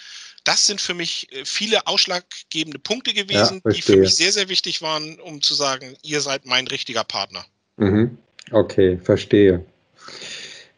[0.44, 4.50] Das sind für mich äh, viele ausschlaggebende Punkte gewesen, ja, die für mich sehr, sehr
[4.50, 7.46] wichtig waren, um zu sagen, ihr seid mein richtiger Partner.
[7.78, 8.18] Mhm.
[8.52, 9.66] Okay, verstehe.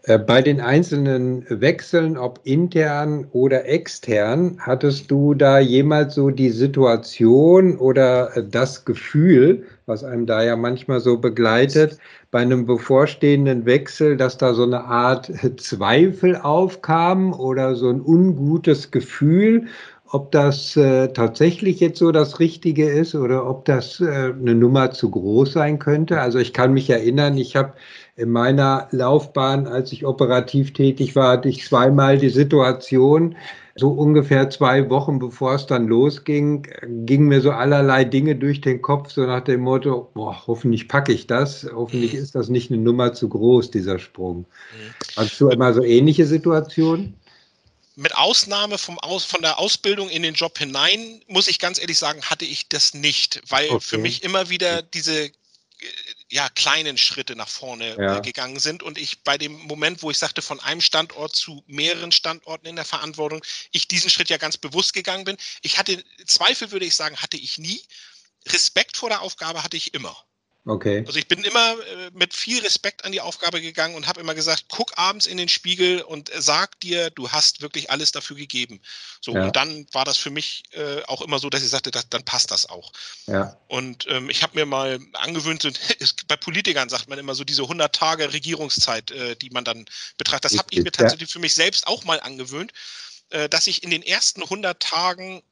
[0.07, 6.49] Äh, bei den einzelnen Wechseln, ob intern oder extern, hattest du da jemals so die
[6.49, 11.99] Situation oder das Gefühl, was einem da ja manchmal so begleitet,
[12.31, 18.91] bei einem bevorstehenden Wechsel, dass da so eine Art Zweifel aufkam oder so ein ungutes
[18.91, 19.67] Gefühl,
[20.09, 24.05] ob das äh, tatsächlich jetzt so das Richtige ist oder ob das äh,
[24.39, 26.21] eine Nummer zu groß sein könnte.
[26.21, 27.73] Also ich kann mich erinnern, ich habe
[28.17, 33.35] in meiner Laufbahn, als ich operativ tätig war, hatte ich zweimal die Situation,
[33.75, 36.67] so ungefähr zwei Wochen bevor es dann losging,
[37.05, 41.13] gingen mir so allerlei Dinge durch den Kopf, so nach dem Motto, boah, hoffentlich packe
[41.13, 44.39] ich das, hoffentlich ist das nicht eine Nummer zu groß, dieser Sprung.
[44.39, 44.93] Mhm.
[45.15, 47.15] Hast du immer so ähnliche Situationen?
[47.99, 51.97] mit Ausnahme vom Aus, von der Ausbildung in den Job hinein, muss ich ganz ehrlich
[51.97, 53.79] sagen, hatte ich das nicht, weil okay.
[53.79, 55.31] für mich immer wieder diese
[56.29, 58.19] ja, kleinen Schritte nach vorne äh, ja.
[58.19, 62.11] gegangen sind und ich bei dem Moment, wo ich sagte, von einem Standort zu mehreren
[62.11, 65.37] Standorten in der Verantwortung, ich diesen Schritt ja ganz bewusst gegangen bin.
[65.61, 67.81] Ich hatte Zweifel, würde ich sagen, hatte ich nie.
[68.47, 70.15] Respekt vor der Aufgabe hatte ich immer.
[70.67, 71.03] Okay.
[71.07, 74.35] Also ich bin immer äh, mit viel Respekt an die Aufgabe gegangen und habe immer
[74.35, 78.81] gesagt, guck abends in den Spiegel und sag dir, du hast wirklich alles dafür gegeben.
[79.21, 79.45] So, ja.
[79.45, 82.23] und dann war das für mich äh, auch immer so, dass ich sagte, das, dann
[82.23, 82.91] passt das auch.
[83.27, 83.57] Ja.
[83.67, 85.69] Und ähm, ich habe mir mal angewöhnt, so,
[86.27, 89.85] bei Politikern sagt man immer so diese 100 Tage Regierungszeit, äh, die man dann
[90.17, 90.51] betrachtet.
[90.51, 91.33] Das habe ich mir tatsächlich ja.
[91.33, 92.73] für mich selbst auch mal angewöhnt,
[93.29, 95.43] äh, dass ich in den ersten 100 Tagen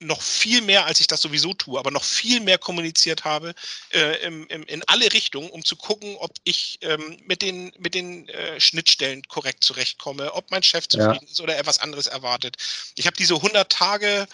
[0.00, 3.54] noch viel mehr, als ich das sowieso tue, aber noch viel mehr kommuniziert habe
[3.90, 7.94] äh, im, im, in alle Richtungen, um zu gucken, ob ich ähm, mit den, mit
[7.94, 11.30] den äh, Schnittstellen korrekt zurechtkomme, ob mein Chef zufrieden ja.
[11.30, 12.56] ist oder er was anderes erwartet.
[12.96, 14.28] Ich habe diese 100 Tage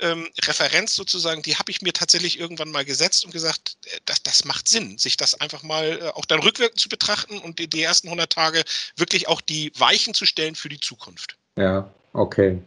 [0.00, 4.22] ähm, Referenz sozusagen, die habe ich mir tatsächlich irgendwann mal gesetzt und gesagt, äh, das,
[4.22, 7.68] das macht Sinn, sich das einfach mal äh, auch dann rückwirkend zu betrachten und die,
[7.68, 8.64] die ersten 100 Tage
[8.96, 11.36] wirklich auch die Weichen zu stellen für die Zukunft.
[11.56, 12.60] Ja, okay.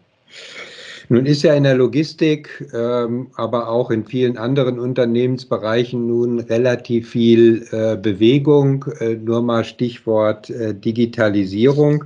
[1.13, 7.12] Nun ist ja in der Logistik, ähm, aber auch in vielen anderen Unternehmensbereichen nun relativ
[7.12, 8.86] viel äh, Bewegung.
[8.99, 12.06] Äh, nur mal Stichwort äh, Digitalisierung.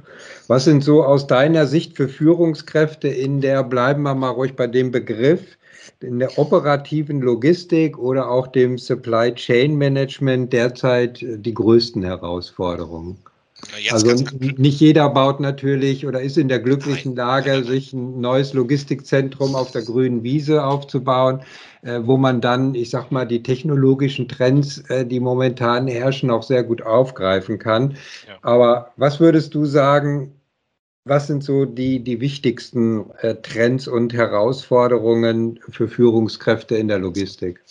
[0.50, 4.68] Was sind so aus deiner Sicht für Führungskräfte in der, bleiben wir mal ruhig bei
[4.68, 5.58] dem Begriff,
[6.02, 13.16] in der operativen Logistik oder auch dem Supply Chain Management derzeit die größten Herausforderungen?
[13.92, 14.14] Also
[14.58, 19.72] nicht jeder baut natürlich oder ist in der glücklichen Lage, sich ein neues Logistikzentrum auf
[19.72, 21.42] der grünen Wiese aufzubauen,
[21.82, 26.44] äh, wo man dann, ich sag mal, die technologischen Trends, äh, die momentan herrschen, auch
[26.44, 27.98] sehr gut aufgreifen kann.
[28.28, 28.38] Ja.
[28.42, 30.34] Aber was würdest du sagen,
[31.06, 37.62] was sind so die, die wichtigsten äh, Trends und Herausforderungen für Führungskräfte in der Logistik?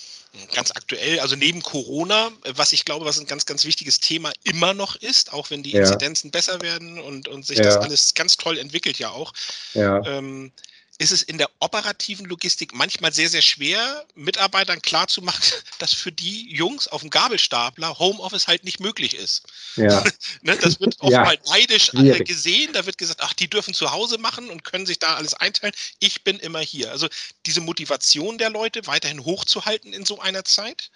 [0.54, 4.74] Ganz aktuell, also neben Corona, was ich glaube, was ein ganz, ganz wichtiges Thema immer
[4.74, 5.80] noch ist, auch wenn die ja.
[5.80, 7.64] Inzidenzen besser werden und, und sich ja.
[7.64, 9.32] das alles ganz toll entwickelt ja auch.
[9.74, 10.04] Ja.
[10.06, 10.52] Ähm,
[10.98, 15.42] ist es in der operativen Logistik manchmal sehr, sehr schwer, Mitarbeitern klarzumachen,
[15.78, 19.42] dass für die Jungs auf dem Gabelstapler Homeoffice halt nicht möglich ist.
[19.76, 20.02] Ja.
[20.42, 21.22] ne, das wird oft ja.
[21.22, 22.26] mal neidisch Schwierig.
[22.26, 22.72] gesehen.
[22.72, 25.74] Da wird gesagt, ach, die dürfen zu Hause machen und können sich da alles einteilen.
[25.98, 26.90] Ich bin immer hier.
[26.90, 27.08] Also
[27.44, 30.90] diese Motivation der Leute weiterhin hochzuhalten in so einer Zeit.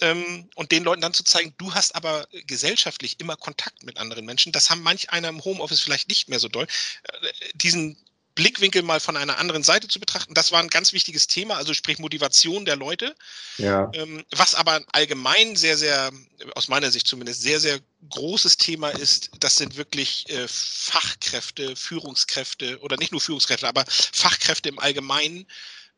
[0.00, 4.24] Ähm, und den Leuten dann zu zeigen, du hast aber gesellschaftlich immer Kontakt mit anderen
[4.24, 4.52] Menschen.
[4.52, 6.68] Das haben manch einer im Homeoffice vielleicht nicht mehr so doll.
[7.02, 7.96] Äh, diesen
[8.38, 10.32] Blickwinkel mal von einer anderen Seite zu betrachten.
[10.32, 13.16] Das war ein ganz wichtiges Thema, also sprich Motivation der Leute.
[13.56, 13.90] Ja.
[13.94, 16.12] Ähm, was aber allgemein sehr, sehr,
[16.54, 22.78] aus meiner Sicht zumindest, sehr, sehr großes Thema ist, das sind wirklich äh, Fachkräfte, Führungskräfte
[22.78, 25.44] oder nicht nur Führungskräfte, aber Fachkräfte im Allgemeinen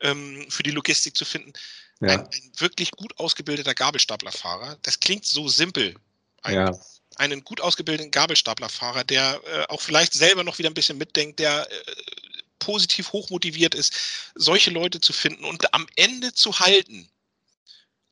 [0.01, 1.53] ähm, für die Logistik zu finden.
[2.01, 2.09] Ja.
[2.09, 5.95] Ein, ein, wirklich gut ausgebildeter Gabelstaplerfahrer, das klingt so simpel.
[6.43, 6.75] Eigentlich.
[6.75, 6.81] Ja
[7.17, 11.71] einen gut ausgebildeten Gabelstaplerfahrer, der äh, auch vielleicht selber noch wieder ein bisschen mitdenkt, der
[11.71, 11.75] äh,
[12.61, 17.09] positiv hochmotiviert ist, solche Leute zu finden und am Ende zu halten.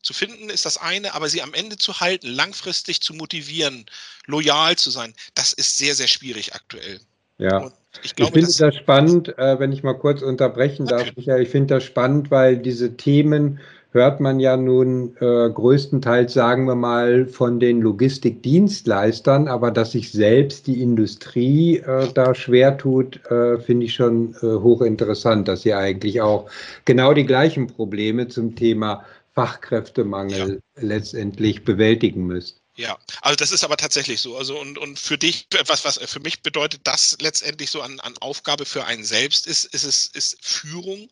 [0.03, 3.87] Zu finden ist das eine, aber sie am Ende zu halten, langfristig zu motivieren,
[4.27, 7.01] loyal zu sein, das ist sehr, sehr schwierig aktuell.
[7.39, 7.73] Ja.
[8.03, 11.15] ich, glaube, ich finde das spannend, äh, wenn ich mal kurz unterbrechen darf.
[11.17, 13.61] Michael, ich finde das spannend, weil diese Themen
[13.93, 20.13] hört man ja nun äh, größtenteils, sagen wir mal, von den Logistikdienstleistern, aber dass sich
[20.13, 25.79] selbst die Industrie äh, da schwer tut, äh, finde ich schon äh, hochinteressant, dass ihr
[25.79, 26.51] eigentlich auch
[26.85, 30.83] genau die gleichen Probleme zum Thema Fachkräftemangel ja.
[30.83, 32.61] letztendlich bewältigen müsst.
[32.79, 34.37] Ja, also das ist aber tatsächlich so.
[34.37, 38.17] Also und, und für dich, etwas, was für mich bedeutet, das letztendlich so an, an
[38.19, 41.09] Aufgabe für einen selbst ist, ist es, ist Führung,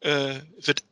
[0.00, 0.84] äh, wird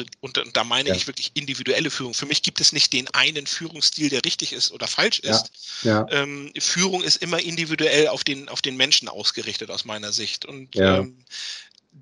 [0.00, 0.94] also und, und, da meine ja.
[0.94, 2.14] ich wirklich individuelle Führung.
[2.14, 5.50] Für mich gibt es nicht den einen Führungsstil, der richtig ist oder falsch ist.
[5.82, 6.06] Ja.
[6.06, 6.06] Ja.
[6.10, 10.44] Ähm, Führung ist immer individuell auf den, auf den Menschen ausgerichtet aus meiner Sicht.
[10.44, 11.24] Und ähm,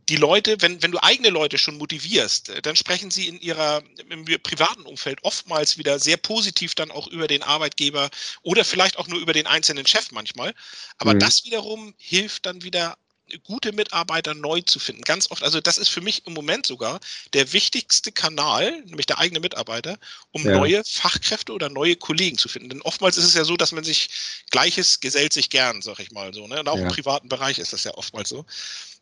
[0.08, 3.82] die Leute, wenn, wenn du eigene Leute schon motivierst, äh, dann sprechen sie in ihrer
[4.08, 8.10] im privaten Umfeld oftmals wieder sehr positiv dann auch über den Arbeitgeber
[8.42, 10.54] oder vielleicht auch nur über den einzelnen Chef manchmal.
[10.96, 11.18] Aber mhm.
[11.18, 12.96] das wiederum hilft dann wieder
[13.44, 15.02] gute Mitarbeiter neu zu finden.
[15.02, 17.00] Ganz oft, also das ist für mich im Moment sogar
[17.32, 19.98] der wichtigste Kanal, nämlich der eigene Mitarbeiter,
[20.30, 20.56] um ja.
[20.58, 22.68] neue Fachkräfte oder neue Kollegen zu finden.
[22.68, 24.10] Denn oftmals ist es ja so, dass man sich
[24.50, 26.46] Gleiches gesellt sich gern, sag ich mal so.
[26.46, 26.60] Ne?
[26.60, 26.84] Und auch ja.
[26.84, 28.44] im privaten Bereich ist das ja oftmals so.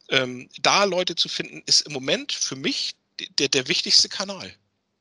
[0.08, 2.96] Ähm, da Leute zu finden, ist im Moment für mich
[3.38, 4.52] der, der wichtigste Kanal.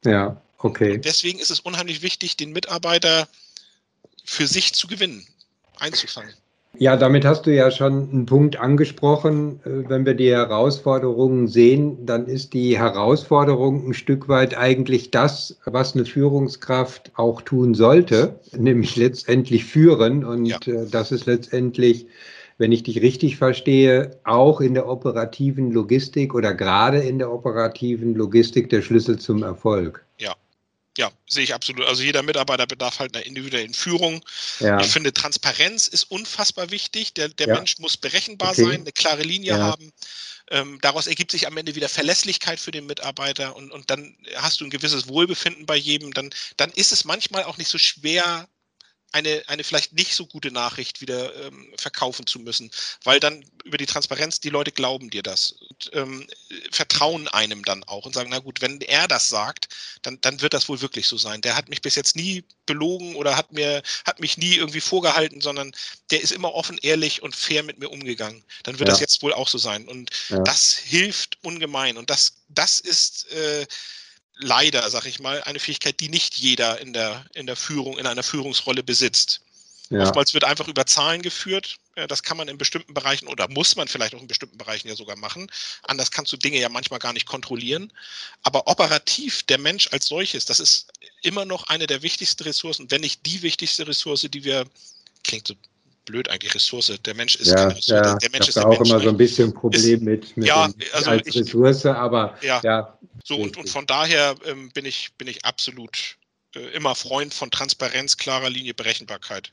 [0.06, 0.94] Ja, okay.
[0.94, 3.28] Und deswegen ist es unheimlich wichtig, den Mitarbeiter
[4.24, 5.26] für sich zu gewinnen,
[5.78, 6.34] einzufangen.
[6.78, 9.60] Ja, damit hast du ja schon einen Punkt angesprochen.
[9.66, 15.60] Äh, wenn wir die Herausforderungen sehen, dann ist die Herausforderung ein Stück weit eigentlich das,
[15.66, 20.24] was eine Führungskraft auch tun sollte, nämlich letztendlich führen.
[20.24, 20.58] Und ja.
[20.68, 22.08] Äh, das ist letztendlich,
[22.58, 28.16] wenn ich dich richtig verstehe, auch in der operativen Logistik oder gerade in der operativen
[28.16, 30.06] Logistik der Schlüssel zum Erfolg.
[30.18, 30.34] Ja,
[31.00, 31.86] ja, sehe ich absolut.
[31.86, 34.22] Also jeder Mitarbeiter bedarf halt einer individuellen Führung.
[34.60, 34.82] Ja.
[34.82, 37.14] Ich finde, Transparenz ist unfassbar wichtig.
[37.14, 37.56] Der, der ja.
[37.56, 38.66] Mensch muss berechenbar okay.
[38.66, 39.60] sein, eine klare Linie ja.
[39.60, 39.94] haben.
[40.52, 44.60] Ähm, daraus ergibt sich am Ende wieder Verlässlichkeit für den Mitarbeiter und, und dann hast
[44.60, 46.14] du ein gewisses Wohlbefinden bei jedem.
[46.14, 48.50] Dann, dann ist es manchmal auch nicht so schwer,
[49.14, 52.72] eine, eine vielleicht nicht so gute Nachricht wieder ähm, verkaufen zu müssen,
[53.06, 56.28] weil dann über die Transparenz die Leute glauben dir das und ähm,
[56.72, 59.70] vertrauen einem dann auch und sagen, na gut, wenn er das sagt,
[60.02, 61.42] dann, dann wird das wohl wirklich so sein.
[61.42, 65.42] Der hat mich bis jetzt nie belogen oder hat mir, hat mich nie irgendwie vorgehalten,
[65.42, 65.72] sondern
[66.12, 68.44] der ist immer offen, ehrlich und fair mit mir umgegangen.
[68.64, 68.94] Dann wird ja.
[68.94, 69.88] das jetzt wohl auch so sein.
[69.88, 70.40] Und ja.
[70.40, 71.98] das hilft ungemein.
[71.98, 73.66] Und das, das ist äh,
[74.36, 78.08] leider, sag ich mal, eine Fähigkeit, die nicht jeder in der, in der Führung, in
[78.08, 79.42] einer Führungsrolle besitzt.
[79.90, 80.04] Ja.
[80.04, 81.78] Oftmals wird einfach über Zahlen geführt.
[82.08, 84.96] Das kann man in bestimmten Bereichen oder muss man vielleicht auch in bestimmten Bereichen ja
[84.96, 85.52] sogar machen.
[85.84, 87.92] Anders kannst du Dinge ja manchmal gar nicht kontrollieren.
[88.44, 90.92] Aber operativ, der Mensch als solches, das ist
[91.24, 94.66] immer noch eine der wichtigsten Ressourcen, wenn nicht die wichtigste Ressource, die wir,
[95.24, 95.56] klingt so
[96.06, 96.92] blöd eigentlich, Ressource.
[97.04, 98.06] Der Mensch ist ja, keine Ressource.
[98.06, 100.48] Ja, der Mensch ist da auch Mensch immer so ein bisschen Problem ist, mit, mit
[100.48, 102.62] ja, also als ich, Ressource, aber ja.
[102.64, 106.18] ja so und, und von daher ähm, bin ich bin ich absolut
[106.56, 109.52] äh, immer Freund von Transparenz, klarer Linie, Berechenbarkeit.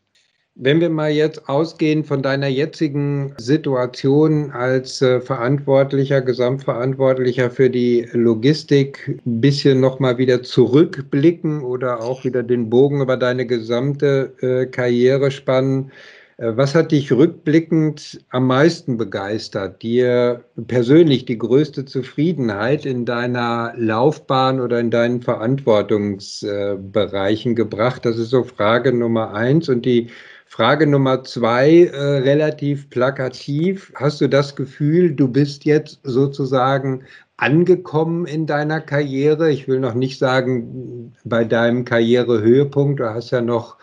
[0.58, 8.08] Wenn wir mal jetzt ausgehen von deiner jetzigen Situation als äh, Verantwortlicher, Gesamtverantwortlicher für die
[8.12, 14.64] Logistik, ein bisschen nochmal wieder zurückblicken oder auch wieder den Bogen über deine gesamte äh,
[14.64, 15.92] Karriere spannen.
[16.38, 19.82] Äh, was hat dich rückblickend am meisten begeistert?
[19.82, 28.06] Dir persönlich die größte Zufriedenheit in deiner Laufbahn oder in deinen Verantwortungsbereichen gebracht?
[28.06, 29.68] Das ist so Frage Nummer eins.
[29.68, 30.08] Und die
[30.48, 33.92] Frage Nummer zwei, äh, relativ plakativ.
[33.96, 37.04] Hast du das Gefühl, du bist jetzt sozusagen
[37.36, 39.50] angekommen in deiner Karriere?
[39.50, 43.00] Ich will noch nicht sagen bei deinem Karrierehöhepunkt.
[43.00, 43.76] Du hast ja noch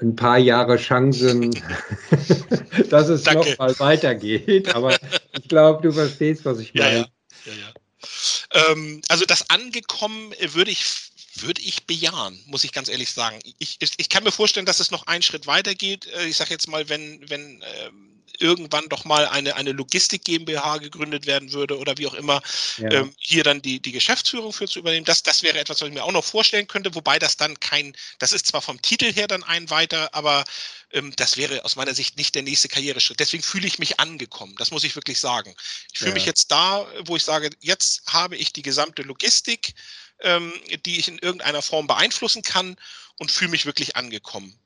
[0.00, 1.50] ein paar Jahre Chancen,
[2.90, 3.50] dass es Danke.
[3.50, 4.74] noch mal weitergeht.
[4.74, 4.96] Aber
[5.36, 6.90] ich glaube, du verstehst, was ich meine.
[6.90, 7.08] Ja, ja.
[7.46, 11.07] Ja, ähm, also das angekommen würde ich
[11.42, 13.38] würde ich bejahen, muss ich ganz ehrlich sagen.
[13.58, 16.06] Ich, ich, ich kann mir vorstellen, dass es noch einen Schritt weiter geht.
[16.06, 20.78] Äh, ich sage jetzt mal, wenn, wenn ähm, irgendwann doch mal eine, eine Logistik GmbH
[20.78, 22.40] gegründet werden würde oder wie auch immer,
[22.78, 22.90] ja.
[22.90, 25.04] ähm, hier dann die, die Geschäftsführung für zu übernehmen.
[25.04, 27.94] Das, das wäre etwas, was ich mir auch noch vorstellen könnte, wobei das dann kein,
[28.18, 30.44] das ist zwar vom Titel her dann ein weiter, aber
[30.92, 33.20] ähm, das wäre aus meiner Sicht nicht der nächste Karriereschritt.
[33.20, 34.54] Deswegen fühle ich mich angekommen.
[34.58, 35.54] Das muss ich wirklich sagen.
[35.92, 36.14] Ich fühle ja.
[36.14, 39.74] mich jetzt da, wo ich sage, jetzt habe ich die gesamte Logistik,
[40.22, 40.52] ähm,
[40.84, 42.76] die ich in irgendeiner Form beeinflussen kann
[43.18, 44.58] und fühle mich wirklich angekommen.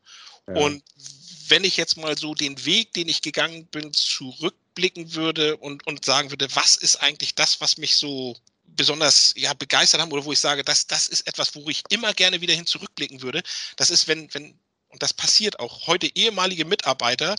[0.47, 0.55] Ja.
[0.55, 0.83] Und
[1.49, 6.05] wenn ich jetzt mal so den Weg, den ich gegangen bin, zurückblicken würde und, und
[6.05, 10.33] sagen würde, was ist eigentlich das, was mich so besonders ja, begeistert haben oder wo
[10.33, 13.43] ich sage, das, das ist etwas, wo ich immer gerne wieder hin zurückblicken würde.
[13.77, 17.37] Das ist, wenn, wenn, und das passiert auch heute, ehemalige Mitarbeiter,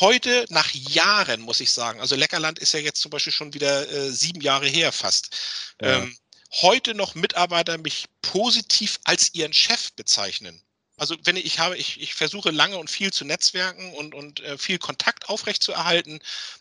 [0.00, 3.90] heute nach Jahren, muss ich sagen, also Leckerland ist ja jetzt zum Beispiel schon wieder
[3.90, 5.34] äh, sieben Jahre her fast,
[5.80, 6.02] ja.
[6.02, 6.16] ähm,
[6.50, 10.62] heute noch Mitarbeiter mich positiv als ihren Chef bezeichnen.
[10.98, 14.58] Also wenn ich, habe, ich, ich versuche lange und viel zu netzwerken und, und äh,
[14.58, 16.18] viel Kontakt aufrechtzuerhalten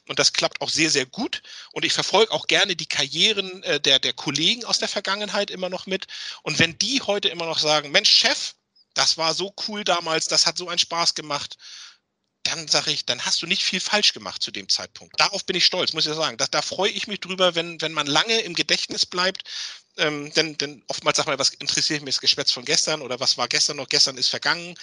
[0.07, 1.41] und das klappt auch sehr, sehr gut.
[1.71, 5.69] Und ich verfolge auch gerne die Karrieren äh, der, der Kollegen aus der Vergangenheit immer
[5.69, 6.05] noch mit.
[6.43, 8.53] Und wenn die heute immer noch sagen, Mensch, Chef,
[8.93, 11.57] das war so cool damals, das hat so einen Spaß gemacht,
[12.47, 15.19] dann sage ich, dann hast du nicht viel falsch gemacht zu dem Zeitpunkt.
[15.19, 16.37] Darauf bin ich stolz, muss ich sagen.
[16.37, 19.43] Das, da freue ich mich drüber, wenn, wenn man lange im Gedächtnis bleibt.
[19.97, 23.37] Ähm, denn, denn oftmals sagt man, was interessiert mich das Geschwätz von gestern oder was
[23.37, 24.75] war gestern noch, gestern ist vergangen.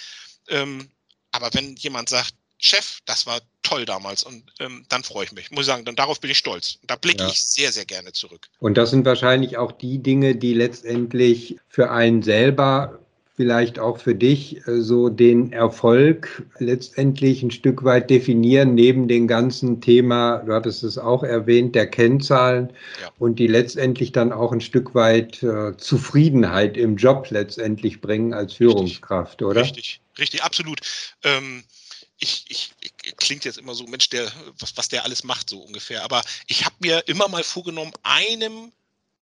[0.49, 0.89] Ähm,
[1.31, 5.51] aber wenn jemand sagt, Chef, das war toll damals und ähm, dann freue ich mich.
[5.51, 6.79] Muss ich sagen, dann darauf bin ich stolz.
[6.83, 7.29] Da blicke ja.
[7.29, 8.47] ich sehr, sehr gerne zurück.
[8.59, 13.04] Und das sind wahrscheinlich auch die Dinge, die letztendlich für einen selber
[13.35, 19.27] vielleicht auch für dich äh, so den Erfolg letztendlich ein Stück weit definieren, neben dem
[19.27, 22.71] ganzen Thema, du hattest es auch erwähnt, der Kennzahlen
[23.01, 23.11] ja.
[23.19, 28.53] und die letztendlich dann auch ein Stück weit äh, Zufriedenheit im Job letztendlich bringen als
[28.53, 29.47] Führungskraft, richtig.
[29.47, 29.61] oder?
[29.61, 30.79] Richtig, richtig, absolut.
[31.23, 31.63] Ähm
[32.17, 35.59] ich, ich, ich, klingt jetzt immer so, Mensch, der, was, was der alles macht, so
[35.59, 36.01] ungefähr.
[36.03, 38.71] Aber ich habe mir immer mal vorgenommen, einem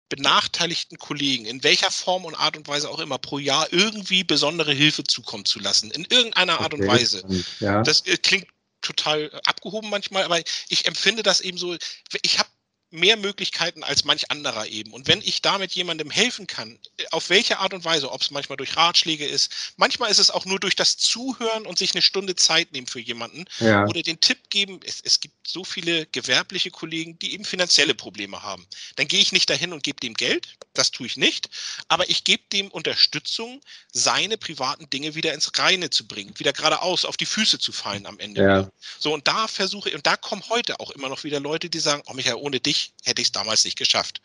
[0.09, 4.73] benachteiligten Kollegen in welcher Form und Art und Weise auch immer pro Jahr irgendwie besondere
[4.73, 5.91] Hilfe zukommen zu lassen.
[5.91, 6.83] In irgendeiner Art okay.
[6.83, 7.23] und Weise.
[7.59, 7.81] Ja.
[7.83, 8.47] Das äh, klingt
[8.81, 11.75] total abgehoben manchmal, aber ich empfinde das eben so,
[12.21, 12.49] ich habe
[12.93, 14.91] mehr Möglichkeiten als manch anderer eben.
[14.91, 16.77] Und wenn ich damit jemandem helfen kann,
[17.11, 20.45] auf welche Art und Weise, ob es manchmal durch Ratschläge ist, manchmal ist es auch
[20.45, 23.85] nur durch das Zuhören und sich eine Stunde Zeit nehmen für jemanden ja.
[23.87, 28.43] oder den Tipp geben, es, es gibt so viele gewerbliche Kollegen, die eben finanzielle Probleme
[28.43, 28.65] haben.
[28.95, 31.49] Dann gehe ich nicht dahin und gebe dem Geld, das tue ich nicht,
[31.87, 37.05] aber ich gebe dem Unterstützung, seine privaten Dinge wieder ins Reine zu bringen, wieder geradeaus
[37.05, 38.43] auf die Füße zu fallen am Ende.
[38.43, 38.71] Ja.
[38.99, 41.79] So, und da versuche ich, und da kommen heute auch immer noch wieder Leute, die
[41.79, 44.21] sagen, oh Michael, ohne dich hätte ich es damals nicht geschafft.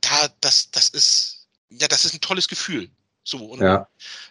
[0.00, 2.88] Da, das, das ist, ja, das ist ein tolles Gefühl.
[3.24, 3.86] So, und ja.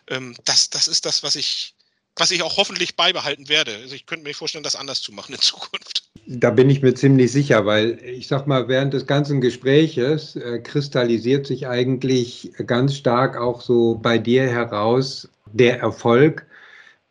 [0.08, 1.76] ähm, das, das ist das, was ich,
[2.16, 3.76] was ich auch hoffentlich beibehalten werde.
[3.76, 6.10] Also ich könnte mir vorstellen, das anders zu machen in Zukunft.
[6.26, 10.60] Da bin ich mir ziemlich sicher, weil ich sag mal, während des ganzen Gespräches äh,
[10.60, 16.47] kristallisiert sich eigentlich ganz stark auch so bei dir heraus, der Erfolg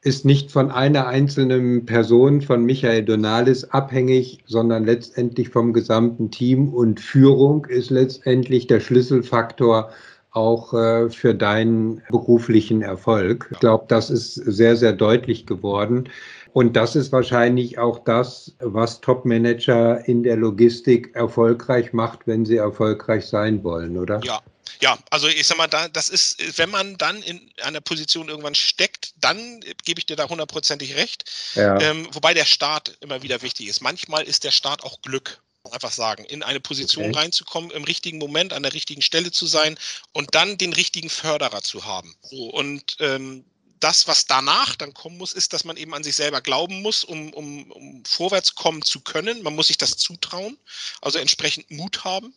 [0.07, 6.73] ist nicht von einer einzelnen Person, von Michael Donalis abhängig, sondern letztendlich vom gesamten Team
[6.73, 9.91] und Führung ist letztendlich der Schlüsselfaktor
[10.31, 13.49] auch äh, für deinen beruflichen Erfolg.
[13.51, 16.09] Ich glaube, das ist sehr, sehr deutlich geworden.
[16.53, 22.59] Und das ist wahrscheinlich auch das, was Top-Manager in der Logistik erfolgreich macht, wenn sie
[22.59, 24.21] erfolgreich sein wollen, oder?
[24.23, 24.39] Ja,
[24.81, 28.55] ja, also ich sag mal, da, das ist, wenn man dann in einer Position irgendwann
[28.55, 31.25] steckt, dann gebe ich dir da hundertprozentig recht.
[31.55, 31.81] Ja.
[31.81, 33.81] Ähm, wobei der Start immer wieder wichtig ist.
[33.81, 35.41] Manchmal ist der Start auch Glück
[35.73, 37.19] einfach sagen, in eine Position okay.
[37.19, 39.79] reinzukommen, im richtigen Moment an der richtigen Stelle zu sein
[40.13, 42.15] und dann den richtigen Förderer zu haben.
[42.23, 43.45] So, und ähm,
[43.81, 47.05] das, was danach dann kommen muss, ist, dass man eben an sich selber glauben muss,
[47.05, 49.43] um, um, um vorwärts kommen zu können.
[49.43, 50.57] Man muss sich das zutrauen,
[51.03, 52.35] also entsprechend Mut haben.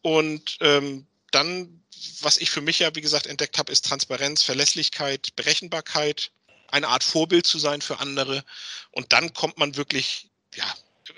[0.00, 1.82] Und ähm, dann,
[2.20, 6.30] was ich für mich ja, wie gesagt, entdeckt habe, ist Transparenz, Verlässlichkeit, Berechenbarkeit,
[6.68, 8.44] eine Art Vorbild zu sein für andere.
[8.90, 10.64] Und dann kommt man wirklich, ja,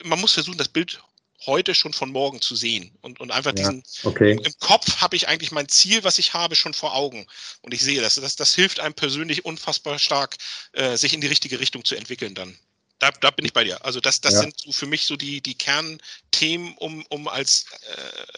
[0.02, 1.00] man muss versuchen, das Bild
[1.46, 4.32] heute schon von morgen zu sehen und, und einfach ja, diesen okay.
[4.32, 7.26] im, im, Kopf habe ich eigentlich mein Ziel, was ich habe, schon vor Augen
[7.62, 8.14] und ich sehe das.
[8.14, 10.36] Das, das hilft einem persönlich unfassbar stark,
[10.72, 12.56] äh, sich in die richtige Richtung zu entwickeln dann.
[12.99, 13.84] Da, da bin ich bei dir.
[13.84, 14.40] Also das, das ja.
[14.40, 17.66] sind so für mich so die, die Kernthemen, um, um als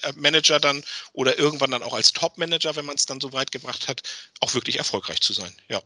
[0.03, 0.83] äh, Manager dann
[1.13, 4.03] oder irgendwann dann auch als Top-Manager, wenn man es dann so weit gebracht hat,
[4.41, 5.55] auch wirklich erfolgreich zu sein.
[5.69, 5.83] Ja.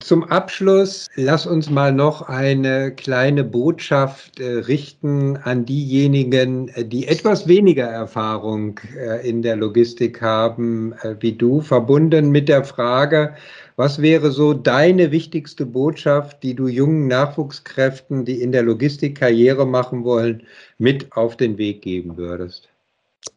[0.00, 7.08] Zum Abschluss lass uns mal noch eine kleine Botschaft äh, richten an diejenigen, äh, die
[7.08, 13.36] etwas weniger Erfahrung äh, in der Logistik haben äh, wie du, verbunden mit der Frage,
[13.74, 19.66] was wäre so deine wichtigste Botschaft, die du jungen Nachwuchskräften, die in der Logistik Karriere
[19.66, 20.46] machen wollen,
[20.78, 22.68] mit auf den Weg geben würdest?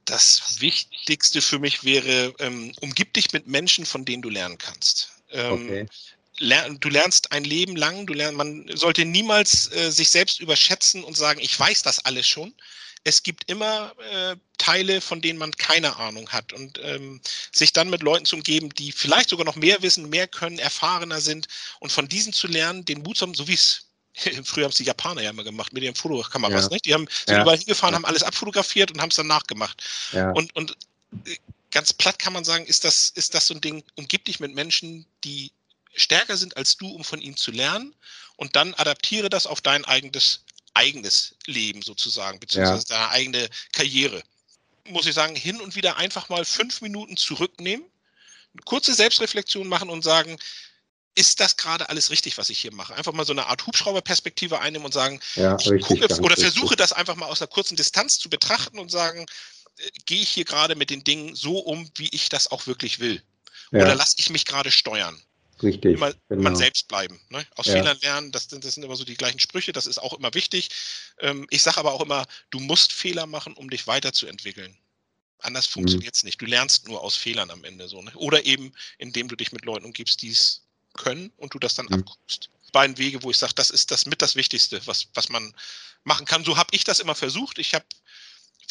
[0.05, 5.11] Das Wichtigste für mich wäre, ähm, umgib dich mit Menschen, von denen du lernen kannst.
[5.31, 5.85] Ähm, okay
[6.41, 11.15] du lernst ein Leben lang, du lernst, man sollte niemals äh, sich selbst überschätzen und
[11.15, 12.53] sagen, ich weiß das alles schon.
[13.03, 16.53] Es gibt immer äh, Teile, von denen man keine Ahnung hat.
[16.53, 17.21] Und ähm,
[17.51, 21.21] sich dann mit Leuten zu umgeben, die vielleicht sogar noch mehr wissen, mehr können, erfahrener
[21.21, 21.47] sind
[21.79, 23.87] und von diesen zu lernen, den Mut zu haben, so wie es
[24.43, 26.69] Früher haben es die Japaner ja immer gemacht mit ihren Fotokameras, ja.
[26.69, 26.85] nicht?
[26.85, 27.41] Die haben, sind ja.
[27.43, 27.97] überall hingefahren, ja.
[27.97, 29.81] haben alles abfotografiert und haben es dann nachgemacht.
[30.33, 30.75] Und, und
[31.25, 31.37] äh,
[31.71, 34.53] ganz platt kann man sagen, ist das, ist das so ein Ding, umgib dich mit
[34.53, 35.51] Menschen, die
[35.95, 37.95] stärker sind als du, um von ihnen zu lernen
[38.37, 42.95] und dann adaptiere das auf dein eigenes, eigenes Leben sozusagen, beziehungsweise ja.
[42.95, 44.23] deine eigene Karriere.
[44.85, 47.85] Muss ich sagen, hin und wieder einfach mal fünf Minuten zurücknehmen,
[48.53, 50.37] eine kurze Selbstreflexion machen und sagen,
[51.15, 52.95] ist das gerade alles richtig, was ich hier mache?
[52.95, 56.93] Einfach mal so eine Art Hubschrauberperspektive einnehmen und sagen, ja, ich gucke oder versuche das
[56.93, 59.25] einfach mal aus einer kurzen Distanz zu betrachten und sagen,
[59.77, 62.99] äh, gehe ich hier gerade mit den Dingen so um, wie ich das auch wirklich
[62.99, 63.21] will?
[63.71, 63.83] Ja.
[63.83, 65.21] Oder lasse ich mich gerade steuern?
[65.63, 65.95] Richtig.
[65.95, 66.43] Immer genau.
[66.43, 67.19] man selbst bleiben.
[67.29, 67.45] Ne?
[67.55, 67.73] Aus ja.
[67.73, 70.69] Fehlern lernen, das, das, sind immer so die gleichen Sprüche, das ist auch immer wichtig.
[71.19, 74.77] Ähm, ich sage aber auch immer, du musst Fehler machen, um dich weiterzuentwickeln.
[75.39, 75.73] Anders mhm.
[75.73, 76.41] funktioniert es nicht.
[76.41, 78.01] Du lernst nur aus Fehlern am Ende so.
[78.01, 78.11] Ne?
[78.15, 81.87] Oder eben, indem du dich mit Leuten umgibst, die es können und du das dann
[81.87, 81.95] mhm.
[81.95, 82.49] abguckst.
[82.71, 85.53] Beiden Wege, wo ich sage, das ist das mit das Wichtigste, was, was man
[86.03, 86.45] machen kann.
[86.45, 87.59] So habe ich das immer versucht.
[87.59, 87.85] Ich habe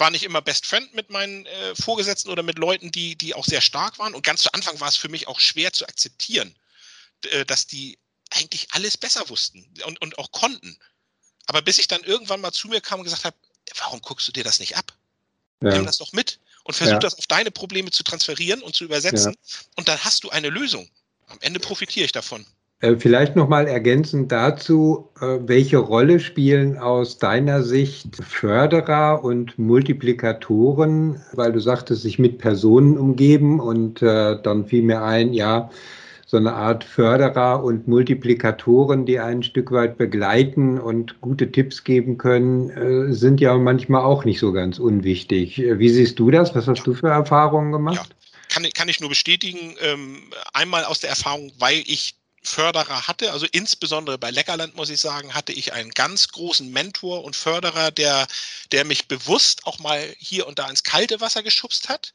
[0.00, 3.44] war nicht immer Best Friend mit meinen äh, Vorgesetzten oder mit Leuten, die, die auch
[3.44, 4.14] sehr stark waren.
[4.14, 6.56] Und ganz zu Anfang war es für mich auch schwer zu akzeptieren,
[7.46, 7.98] dass die
[8.30, 10.76] eigentlich alles besser wussten und, und auch konnten.
[11.46, 13.36] Aber bis ich dann irgendwann mal zu mir kam und gesagt habe,
[13.78, 14.92] warum guckst du dir das nicht ab?
[15.62, 15.70] Ja.
[15.70, 16.98] Nimm das doch mit und versuch ja.
[16.98, 19.32] das auf deine Probleme zu transferieren und zu übersetzen.
[19.32, 19.58] Ja.
[19.76, 20.88] Und dann hast du eine Lösung.
[21.26, 22.46] Am Ende profitiere ich davon.
[22.80, 31.20] Äh, vielleicht nochmal ergänzend dazu, äh, welche Rolle spielen aus deiner Sicht Förderer und Multiplikatoren,
[31.32, 35.70] weil du sagtest, sich mit Personen umgeben und dann fiel mir ein, ja,
[36.30, 42.18] so eine Art Förderer und Multiplikatoren, die ein Stück weit begleiten und gute Tipps geben
[42.18, 45.58] können, äh, sind ja manchmal auch nicht so ganz unwichtig.
[45.58, 46.54] Wie siehst du das?
[46.54, 47.96] Was hast du für Erfahrungen gemacht?
[47.96, 48.04] Ja.
[48.48, 49.74] Kann, kann ich nur bestätigen.
[49.80, 55.00] Ähm, einmal aus der Erfahrung, weil ich Förderer hatte, also insbesondere bei Leckerland muss ich
[55.00, 58.26] sagen, hatte ich einen ganz großen Mentor und Förderer, der,
[58.72, 62.12] der mich bewusst auch mal hier und da ins kalte Wasser geschubst hat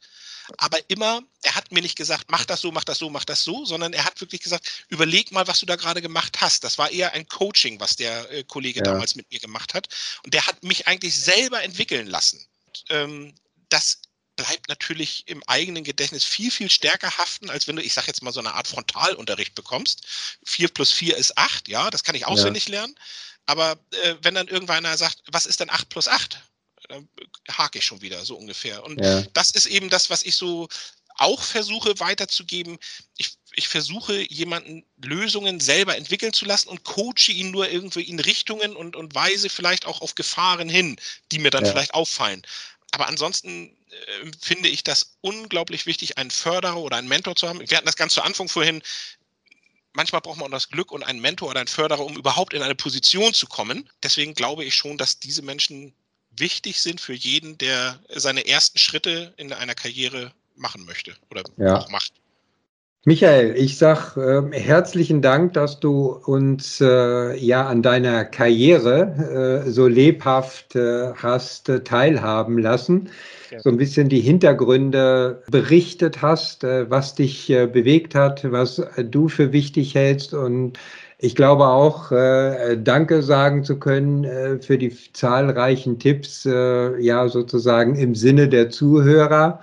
[0.58, 3.42] aber immer, er hat mir nicht gesagt, mach das so, mach das so, mach das
[3.42, 6.64] so, sondern er hat wirklich gesagt, überleg mal, was du da gerade gemacht hast.
[6.64, 8.84] Das war eher ein Coaching, was der äh, Kollege ja.
[8.84, 9.88] damals mit mir gemacht hat.
[10.24, 12.44] Und der hat mich eigentlich selber entwickeln lassen.
[12.66, 13.34] Und, ähm,
[13.68, 14.00] das
[14.36, 18.22] bleibt natürlich im eigenen Gedächtnis viel, viel stärker haften, als wenn du, ich sag jetzt
[18.22, 20.06] mal, so eine Art Frontalunterricht bekommst.
[20.44, 22.72] Vier plus vier ist acht, ja, das kann ich auswendig ja.
[22.72, 22.94] lernen.
[23.46, 26.40] Aber äh, wenn dann irgendwann einer sagt, was ist denn acht plus acht?
[26.88, 27.08] Dann
[27.50, 28.84] hake ich schon wieder, so ungefähr.
[28.84, 29.22] Und ja.
[29.32, 30.68] das ist eben das, was ich so
[31.18, 32.78] auch versuche weiterzugeben.
[33.16, 38.20] Ich, ich versuche jemanden Lösungen selber entwickeln zu lassen und coache ihn nur irgendwie in
[38.20, 40.96] Richtungen und, und weise vielleicht auch auf Gefahren hin,
[41.32, 41.70] die mir dann ja.
[41.70, 42.42] vielleicht auffallen.
[42.92, 47.60] Aber ansonsten äh, finde ich das unglaublich wichtig, einen Förderer oder einen Mentor zu haben.
[47.60, 48.82] Wir hatten das ganz zu Anfang vorhin.
[49.92, 52.74] Manchmal braucht man das Glück und einen Mentor oder einen Förderer, um überhaupt in eine
[52.74, 53.88] Position zu kommen.
[54.02, 55.94] Deswegen glaube ich schon, dass diese Menschen
[56.38, 61.76] wichtig sind für jeden, der seine ersten Schritte in einer Karriere machen möchte oder ja.
[61.76, 62.12] auch macht.
[63.08, 69.70] Michael, ich sag äh, herzlichen Dank, dass du uns äh, ja an deiner Karriere äh,
[69.70, 73.08] so lebhaft äh, hast äh, teilhaben lassen.
[73.52, 73.60] Ja.
[73.60, 79.52] So ein bisschen die Hintergründe berichtet hast, äh, was dich bewegt hat, was du für
[79.52, 80.76] wichtig hältst und
[81.18, 87.26] ich glaube auch, äh, Danke sagen zu können äh, für die zahlreichen Tipps, äh, ja,
[87.28, 89.60] sozusagen im Sinne der Zuhörer.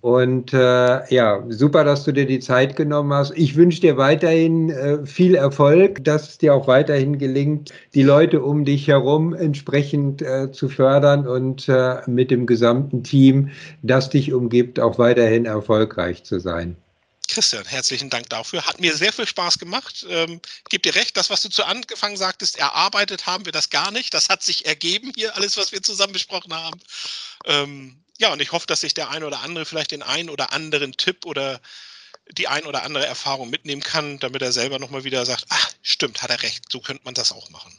[0.00, 3.32] Und äh, ja, super, dass du dir die Zeit genommen hast.
[3.36, 8.40] Ich wünsche dir weiterhin äh, viel Erfolg, dass es dir auch weiterhin gelingt, die Leute
[8.40, 13.50] um dich herum entsprechend äh, zu fördern und äh, mit dem gesamten Team,
[13.82, 16.76] das dich umgibt, auch weiterhin erfolgreich zu sein.
[17.28, 18.66] Christian, herzlichen Dank dafür.
[18.66, 20.04] Hat mir sehr viel Spaß gemacht.
[20.08, 23.90] Ähm, gib dir recht, das, was du zu Anfang sagtest, erarbeitet haben wir das gar
[23.90, 24.12] nicht.
[24.12, 26.80] Das hat sich ergeben hier, alles, was wir zusammen besprochen haben.
[27.46, 30.52] Ähm, ja, und ich hoffe, dass sich der ein oder andere vielleicht den einen oder
[30.52, 31.60] anderen Tipp oder
[32.30, 36.22] die ein oder andere Erfahrung mitnehmen kann, damit er selber nochmal wieder sagt, ach, stimmt,
[36.22, 37.72] hat er recht, so könnte man das auch machen.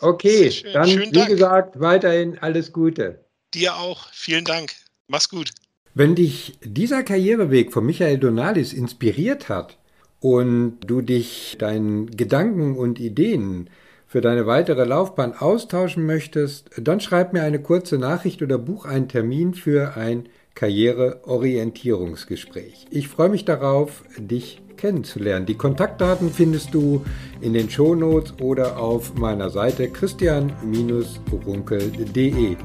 [0.00, 1.28] Okay, dann Schönen wie Dank.
[1.28, 3.24] gesagt, weiterhin alles Gute.
[3.54, 4.74] Dir auch, vielen Dank.
[5.06, 5.50] Mach's gut.
[5.94, 9.76] Wenn dich dieser Karriereweg von Michael Donalis inspiriert hat
[10.20, 13.68] und du dich deinen Gedanken und Ideen
[14.06, 19.08] für deine weitere Laufbahn austauschen möchtest, dann schreib mir eine kurze Nachricht oder buch einen
[19.08, 22.86] Termin für ein Karriereorientierungsgespräch.
[22.90, 25.44] Ich freue mich darauf, dich kennenzulernen.
[25.44, 27.04] Die Kontaktdaten findest du
[27.42, 32.56] in den Shownotes oder auf meiner Seite christian-runkel.de.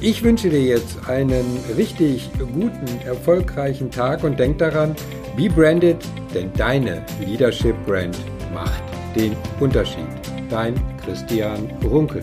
[0.00, 1.44] Ich wünsche dir jetzt einen
[1.76, 4.94] richtig guten, erfolgreichen Tag und denk daran,
[5.36, 5.96] be branded,
[6.32, 8.16] denn deine Leadership Brand
[8.54, 8.84] macht
[9.16, 10.06] den Unterschied.
[10.48, 10.74] Dein
[11.04, 12.22] Christian Runkel.